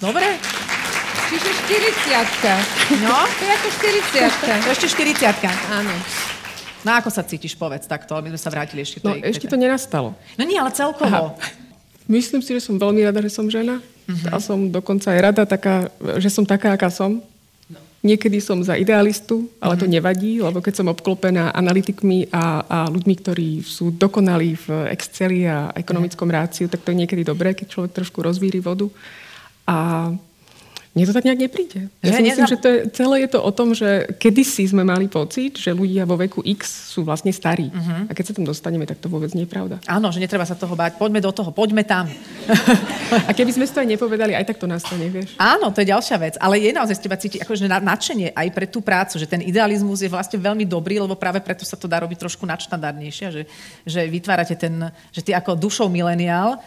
Dobre. 0.00 0.26
Čiže 1.28 1.48
40 1.68 3.04
No? 3.04 3.12
To 3.12 3.42
je 3.44 3.52
ako 3.52 3.68
40 4.24 4.64
To 4.64 4.68
ešte 4.72 4.88
40 4.88 5.44
Áno. 5.76 5.92
No 6.87 6.90
ako 6.96 7.12
sa 7.12 7.26
cítiš, 7.26 7.58
povedz 7.58 7.84
takto, 7.84 8.16
aby 8.16 8.32
sme 8.32 8.40
sa 8.40 8.48
vrátili 8.48 8.80
ešte. 8.80 9.04
No, 9.04 9.12
ešte 9.12 9.50
to 9.50 9.58
nenastalo. 9.61 10.16
No 10.40 10.42
nie, 10.48 10.56
ale 10.56 10.72
celkovo. 10.72 11.37
Aha. 11.37 11.58
Myslím 12.08 12.40
si, 12.40 12.56
že 12.56 12.64
som 12.64 12.80
veľmi 12.80 13.04
rada, 13.04 13.20
že 13.20 13.28
som 13.28 13.44
žena. 13.52 13.84
Uh-huh. 14.08 14.32
A 14.32 14.40
som 14.40 14.72
dokonca 14.72 15.12
aj 15.12 15.20
rada, 15.20 15.42
taká, 15.44 15.92
že 16.16 16.32
som 16.32 16.48
taká, 16.48 16.72
aká 16.72 16.88
som. 16.88 17.20
Niekedy 17.98 18.38
som 18.38 18.62
za 18.62 18.78
idealistu, 18.78 19.50
ale 19.58 19.74
to 19.74 19.90
mhm. 19.90 19.92
nevadí, 19.98 20.32
lebo 20.38 20.62
keď 20.62 20.74
som 20.82 20.92
obklopená 20.92 21.50
analytikmi 21.50 22.30
a, 22.30 22.62
a 22.62 22.78
ľuďmi, 22.87 23.14
ktorí 23.18 23.48
sú 23.66 23.90
dokonalí 23.90 24.54
v 24.54 24.87
Exceli 24.94 25.50
a 25.50 25.74
ekonomickom 25.74 26.30
ráciu, 26.30 26.70
tak 26.70 26.87
to 26.87 26.94
je 26.94 27.00
niekedy 27.02 27.26
dobré, 27.26 27.58
keď 27.58 27.66
človek 27.74 27.92
trošku 27.98 28.22
rozvíri 28.22 28.62
vodu. 28.62 28.87
A 29.66 30.11
mne 30.96 31.05
to 31.05 31.14
tak 31.14 31.27
nejak 31.29 31.40
nepríde. 31.46 31.81
Ja 32.01 32.12
si 32.16 32.22
myslím, 32.24 32.48
že 32.48 32.59
to 32.59 32.66
je, 32.66 32.79
celé 32.90 33.29
je 33.29 33.31
to 33.37 33.40
o 33.44 33.53
tom, 33.53 33.77
že 33.77 34.09
kedysi 34.16 34.66
sme 34.66 34.83
mali 34.83 35.07
pocit, 35.07 35.61
že 35.61 35.77
ľudia 35.77 36.09
vo 36.09 36.16
veku 36.16 36.40
X 36.42 36.90
sú 36.96 37.05
vlastne 37.05 37.29
starí. 37.31 37.68
Uh-huh. 37.68 38.09
A 38.09 38.12
keď 38.16 38.33
sa 38.33 38.35
tam 38.35 38.48
dostaneme, 38.48 38.88
tak 38.88 38.98
to 38.98 39.07
vôbec 39.07 39.31
nie 39.37 39.44
je 39.44 39.51
pravda. 39.53 39.79
Áno, 39.85 40.09
že 40.09 40.18
netreba 40.18 40.48
sa 40.48 40.57
toho 40.57 40.72
báť. 40.72 40.96
Poďme 40.96 41.20
do 41.20 41.31
toho, 41.31 41.53
poďme 41.53 41.85
tam. 41.85 42.09
A 43.29 43.33
keby 43.33 43.57
sme 43.57 43.64
to 43.64 43.81
aj 43.81 43.88
nepovedali, 43.88 44.37
aj 44.37 44.44
tak 44.53 44.61
to 44.61 44.68
nastane, 44.68 45.09
vieš. 45.09 45.33
Áno, 45.40 45.72
to 45.72 45.81
je 45.81 45.92
ďalšia 45.92 46.16
vec. 46.20 46.35
Ale 46.37 46.61
je 46.61 46.77
naozaj 46.77 46.96
z 47.01 47.03
teba 47.05 47.16
cítiť 47.16 47.40
akože 47.44 47.64
nadšenie 47.68 48.37
aj 48.37 48.48
pre 48.53 48.66
tú 48.68 48.85
prácu, 48.85 49.16
že 49.16 49.24
ten 49.29 49.40
idealizmus 49.40 50.05
je 50.05 50.12
vlastne 50.12 50.37
veľmi 50.37 50.68
dobrý, 50.68 51.01
lebo 51.01 51.16
práve 51.16 51.40
preto 51.40 51.64
sa 51.64 51.77
to 51.77 51.88
dá 51.88 52.01
robiť 52.05 52.20
trošku 52.20 52.44
nadštandardnejšie, 52.44 53.27
že, 53.33 53.42
že 53.88 54.01
vytvárate 54.09 54.57
ten, 54.61 54.92
že 55.09 55.24
ty 55.24 55.33
ako 55.33 55.57
dušou 55.57 55.88
mileniál 55.88 56.61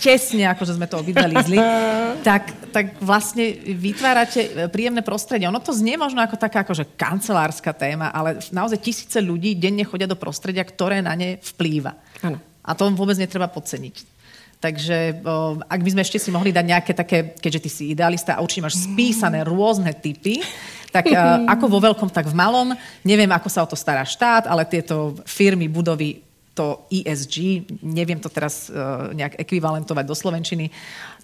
tesne, 0.00 0.48
ako 0.48 0.64
že 0.64 0.76
sme 0.76 0.88
to 0.88 0.96
obidva 1.00 1.28
lízli, 1.28 1.60
tak, 2.28 2.72
tak 2.72 2.96
vlastne 3.00 3.52
vytvárate 3.76 4.70
príjemné 4.72 5.04
prostredie. 5.04 5.48
Ono 5.48 5.60
to 5.60 5.76
znie 5.76 6.00
možno 6.00 6.24
ako 6.24 6.40
taká 6.40 6.64
akože 6.64 6.96
kancelárska 6.96 7.76
téma, 7.76 8.08
ale 8.10 8.40
naozaj 8.52 8.80
tisíce 8.80 9.20
ľudí 9.20 9.56
denne 9.56 9.84
chodia 9.84 10.08
do 10.08 10.16
prostredia, 10.16 10.64
ktoré 10.64 11.04
na 11.04 11.12
ne 11.12 11.36
vplýva. 11.40 11.92
Ano. 12.24 12.40
A 12.64 12.72
to 12.72 12.88
vôbec 12.96 13.20
netreba 13.20 13.44
podceniť. 13.48 14.16
Takže 14.64 15.20
o, 15.20 15.60
ak 15.60 15.80
by 15.84 15.90
sme 15.92 16.00
ešte 16.00 16.16
si 16.16 16.32
mohli 16.32 16.48
dať 16.48 16.64
nejaké 16.64 16.92
také, 16.96 17.36
keďže 17.36 17.60
ty 17.60 17.68
si 17.68 17.84
idealista 17.92 18.40
a 18.40 18.40
určite 18.40 18.64
máš 18.64 18.80
spísané 18.80 19.44
rôzne 19.44 19.92
typy, 19.92 20.40
tak 20.88 21.12
uh, 21.12 21.44
ako 21.52 21.68
vo 21.68 21.84
veľkom, 21.84 22.08
tak 22.08 22.32
v 22.32 22.38
malom. 22.38 22.72
Neviem, 23.04 23.28
ako 23.28 23.52
sa 23.52 23.60
o 23.60 23.68
to 23.68 23.76
stará 23.76 24.08
štát, 24.08 24.48
ale 24.48 24.64
tieto 24.64 25.20
firmy, 25.28 25.68
budovy 25.68 26.24
to 26.54 26.86
ESG, 26.86 27.66
neviem 27.82 28.22
to 28.22 28.30
teraz 28.30 28.70
uh, 28.70 29.10
nejak 29.10 29.42
ekvivalentovať 29.42 30.04
do 30.06 30.14
Slovenčiny, 30.14 30.70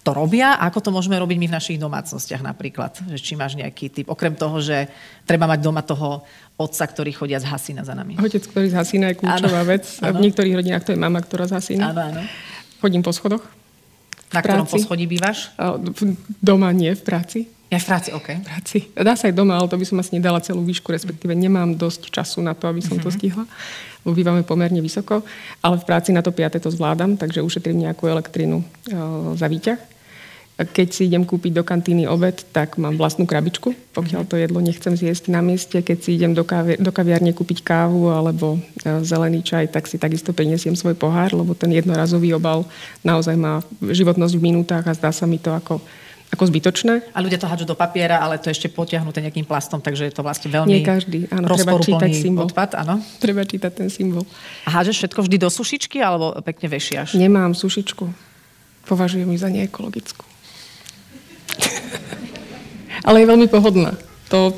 to 0.03 0.11
robia. 0.11 0.59
Ako 0.59 0.83
to 0.83 0.89
môžeme 0.91 1.15
robiť 1.15 1.37
my 1.39 1.47
v 1.47 1.55
našich 1.55 1.77
domácnostiach 1.79 2.43
napríklad? 2.43 2.99
Že 3.07 3.19
či 3.21 3.33
máš 3.39 3.55
nejaký 3.55 3.87
typ, 3.93 4.07
okrem 4.11 4.35
toho, 4.35 4.59
že 4.59 4.91
treba 5.23 5.47
mať 5.47 5.59
doma 5.63 5.85
toho 5.85 6.25
otca, 6.59 6.83
ktorý 6.83 7.15
chodia 7.15 7.39
z 7.39 7.47
hasína 7.47 7.87
za 7.87 7.95
nami. 7.95 8.19
Otec, 8.19 8.43
ktorý 8.43 8.69
z 8.69 8.75
hasína 8.75 9.13
je 9.13 9.23
kľúčová 9.23 9.61
vec. 9.63 9.85
Ano. 10.03 10.19
V 10.19 10.29
niektorých 10.29 10.55
rodinách 10.57 10.83
to 10.83 10.91
je 10.93 10.99
mama, 10.99 11.21
ktorá 11.23 11.47
z 11.47 11.53
hasína. 11.57 11.95
Áno, 11.95 12.01
áno. 12.11 12.21
Chodím 12.81 13.05
po 13.05 13.13
schodoch. 13.13 13.45
Na 14.33 14.41
ktorom 14.41 14.67
poschodí 14.67 15.05
bývaš? 15.05 15.53
Doma 16.39 16.71
nie, 16.73 16.91
v 16.97 17.03
práci. 17.03 17.39
Ja 17.71 17.79
v 17.79 17.87
práci, 17.87 18.11
OK. 18.11 18.27
V 18.35 18.43
práci. 18.43 18.77
Dá 18.91 19.15
sa 19.15 19.31
aj 19.31 19.35
doma, 19.39 19.55
ale 19.55 19.71
to 19.71 19.79
by 19.79 19.87
som 19.87 19.95
asi 20.03 20.19
nedala 20.19 20.43
celú 20.43 20.59
výšku, 20.67 20.91
respektíve 20.91 21.31
nemám 21.31 21.71
dosť 21.79 22.11
času 22.11 22.43
na 22.43 22.51
to, 22.51 22.67
aby 22.67 22.83
som 22.83 22.99
mm-hmm. 22.99 23.07
to 23.07 23.09
mhm. 23.09 23.15
stihla. 23.15 23.45
Lebo 24.03 24.11
bývame 24.11 24.43
pomerne 24.43 24.83
vysoko, 24.83 25.23
ale 25.63 25.79
v 25.79 25.87
práci 25.87 26.11
na 26.11 26.19
to 26.19 26.35
piaté 26.35 26.59
to 26.59 26.67
zvládam, 26.67 27.15
takže 27.15 27.39
ušetrím 27.39 27.87
nejakú 27.87 28.11
elektrinu 28.11 28.59
e, 28.59 28.65
za 29.39 29.47
výťah. 29.47 29.79
Keď 30.61 30.87
si 30.93 31.07
idem 31.07 31.23
kúpiť 31.23 31.57
do 31.57 31.63
kantíny 31.63 32.05
obed, 32.05 32.43
tak 32.53 32.75
mám 32.75 32.99
vlastnú 32.99 33.23
krabičku, 33.25 33.73
pokiaľ 33.95 34.27
to 34.29 34.35
jedlo 34.37 34.59
nechcem 34.59 34.93
zjesť 34.93 35.31
na 35.31 35.39
mieste. 35.41 35.79
Keď 35.79 35.97
si 36.03 36.19
idem 36.19 36.35
do, 36.35 36.43
kavi- 36.43 36.77
do 36.77 36.91
kaviarne 36.91 37.31
kúpiť 37.31 37.63
kávu 37.63 38.11
alebo 38.11 38.59
e, 38.83 38.99
zelený 38.99 39.47
čaj, 39.47 39.71
tak 39.71 39.87
si 39.87 39.95
takisto 39.95 40.35
prinesiem 40.35 40.75
svoj 40.75 40.99
pohár, 40.99 41.31
lebo 41.31 41.55
ten 41.55 41.71
jednorazový 41.71 42.35
obal 42.35 42.67
naozaj 42.99 43.39
má 43.39 43.63
životnosť 43.79 44.33
v 44.35 44.43
minútach 44.43 44.83
a 44.83 44.97
zdá 44.97 45.15
sa 45.15 45.23
mi 45.23 45.39
to 45.39 45.55
ako 45.55 45.79
ako 46.31 46.47
zbytočné. 46.47 47.11
A 47.11 47.19
ľudia 47.19 47.35
to 47.35 47.45
hádžu 47.45 47.67
do 47.67 47.75
papiera, 47.75 48.23
ale 48.23 48.39
to 48.39 48.47
ešte 48.47 48.71
potiahnuté 48.71 49.19
nejakým 49.19 49.43
plastom, 49.43 49.83
takže 49.83 50.07
je 50.07 50.13
to 50.15 50.23
vlastne 50.23 50.47
veľmi 50.47 50.71
Nie 50.71 50.81
každý, 50.81 51.27
áno, 51.27 51.51
treba 51.51 51.75
čítať 51.75 52.09
symbol. 52.15 52.47
odpad, 52.47 52.79
áno. 52.79 53.03
Treba 53.19 53.43
čítať 53.43 53.71
ten 53.75 53.89
symbol. 53.91 54.23
A 54.63 54.79
hádžeš 54.79 55.03
všetko 55.03 55.19
vždy 55.27 55.37
do 55.37 55.49
sušičky, 55.51 55.99
alebo 55.99 56.31
pekne 56.39 56.71
vešiaš? 56.71 57.19
Nemám 57.19 57.51
sušičku. 57.51 58.07
Považujem 58.87 59.27
ju 59.27 59.37
za 59.37 59.51
neekologickú. 59.51 60.23
ale 63.07 63.21
je 63.21 63.27
veľmi 63.27 63.47
pohodlná. 63.51 63.91
To... 64.31 64.55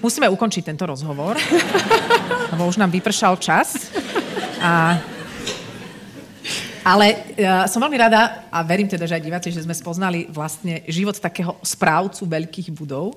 Musíme 0.00 0.32
ukončiť 0.32 0.72
tento 0.72 0.88
rozhovor, 0.88 1.36
lebo 2.52 2.68
už 2.68 2.80
nám 2.80 2.88
vypršal 2.88 3.36
čas. 3.36 3.92
A 4.64 4.96
Ale 6.84 7.16
uh, 7.16 7.64
som 7.64 7.80
veľmi 7.80 7.96
rada 7.96 8.44
a 8.52 8.60
verím 8.60 8.86
teda, 8.86 9.08
že 9.08 9.16
aj 9.16 9.24
diváci, 9.24 9.48
že 9.48 9.64
sme 9.64 9.72
spoznali 9.72 10.28
vlastne 10.28 10.84
život 10.84 11.16
takého 11.16 11.56
správcu 11.64 12.28
veľkých 12.28 12.68
budov. 12.76 13.16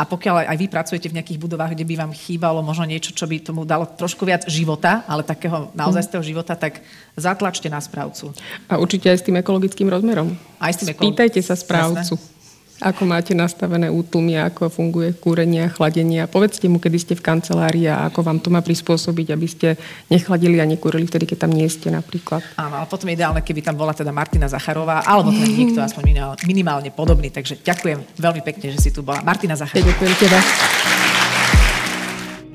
A 0.00 0.08
pokiaľ 0.08 0.48
aj 0.48 0.58
vy 0.58 0.66
pracujete 0.66 1.06
v 1.12 1.20
nejakých 1.20 1.38
budovách, 1.38 1.76
kde 1.76 1.86
by 1.86 1.94
vám 1.94 2.12
chýbalo 2.16 2.58
možno 2.64 2.88
niečo, 2.88 3.14
čo 3.14 3.28
by 3.28 3.38
tomu 3.44 3.62
dalo 3.62 3.86
trošku 3.86 4.26
viac 4.26 4.48
života, 4.48 5.04
ale 5.06 5.22
takého 5.22 5.70
naozaj 5.76 6.08
z 6.08 6.10
toho 6.16 6.24
života, 6.24 6.58
tak 6.58 6.82
zatlačte 7.14 7.70
na 7.70 7.78
správcu. 7.78 8.34
A 8.66 8.80
určite 8.82 9.12
aj 9.12 9.22
s 9.22 9.26
tým 9.28 9.38
ekologickým 9.38 9.86
rozmerom. 9.86 10.34
Aj 10.58 10.74
s 10.74 10.82
tým 10.82 10.90
ekologickým. 10.90 11.12
Spýtajte 11.12 11.40
sa 11.44 11.54
správcu. 11.54 12.18
Jasné 12.18 12.41
ako 12.78 13.02
máte 13.04 13.36
nastavené 13.36 13.92
útlumy, 13.92 14.40
ako 14.40 14.72
funguje 14.72 15.12
kúrenie 15.18 15.66
a 15.66 15.72
chladenie. 15.72 16.24
A 16.24 16.30
povedzte 16.30 16.66
mu, 16.70 16.80
kedy 16.80 16.98
ste 16.98 17.14
v 17.18 17.22
kancelárii 17.22 17.86
a 17.90 18.08
ako 18.08 18.24
vám 18.24 18.38
to 18.40 18.48
má 18.48 18.64
prispôsobiť, 18.64 19.26
aby 19.34 19.46
ste 19.46 19.68
nechladili 20.08 20.58
a 20.58 20.66
nekúrili 20.66 21.04
vtedy, 21.04 21.28
keď 21.28 21.46
tam 21.46 21.52
nie 21.52 21.68
ste 21.68 21.92
napríklad. 21.92 22.42
Áno, 22.56 22.82
ale 22.82 22.86
potom 22.90 23.06
ideálne, 23.12 23.42
keby 23.44 23.62
tam 23.62 23.78
bola 23.78 23.94
teda 23.94 24.10
Martina 24.10 24.50
Zacharová, 24.50 25.04
alebo 25.04 25.30
teda 25.30 25.48
niekto 25.50 25.78
aspoň 25.78 26.36
minimálne 26.48 26.88
podobný. 26.90 27.28
Takže 27.28 27.60
ďakujem 27.62 28.18
veľmi 28.18 28.42
pekne, 28.42 28.74
že 28.74 28.78
si 28.82 28.90
tu 28.90 29.06
bola. 29.06 29.22
Martina 29.22 29.54
Zacharová. 29.54 29.92
Ďakujem 29.92 30.14
teba. 30.18 30.38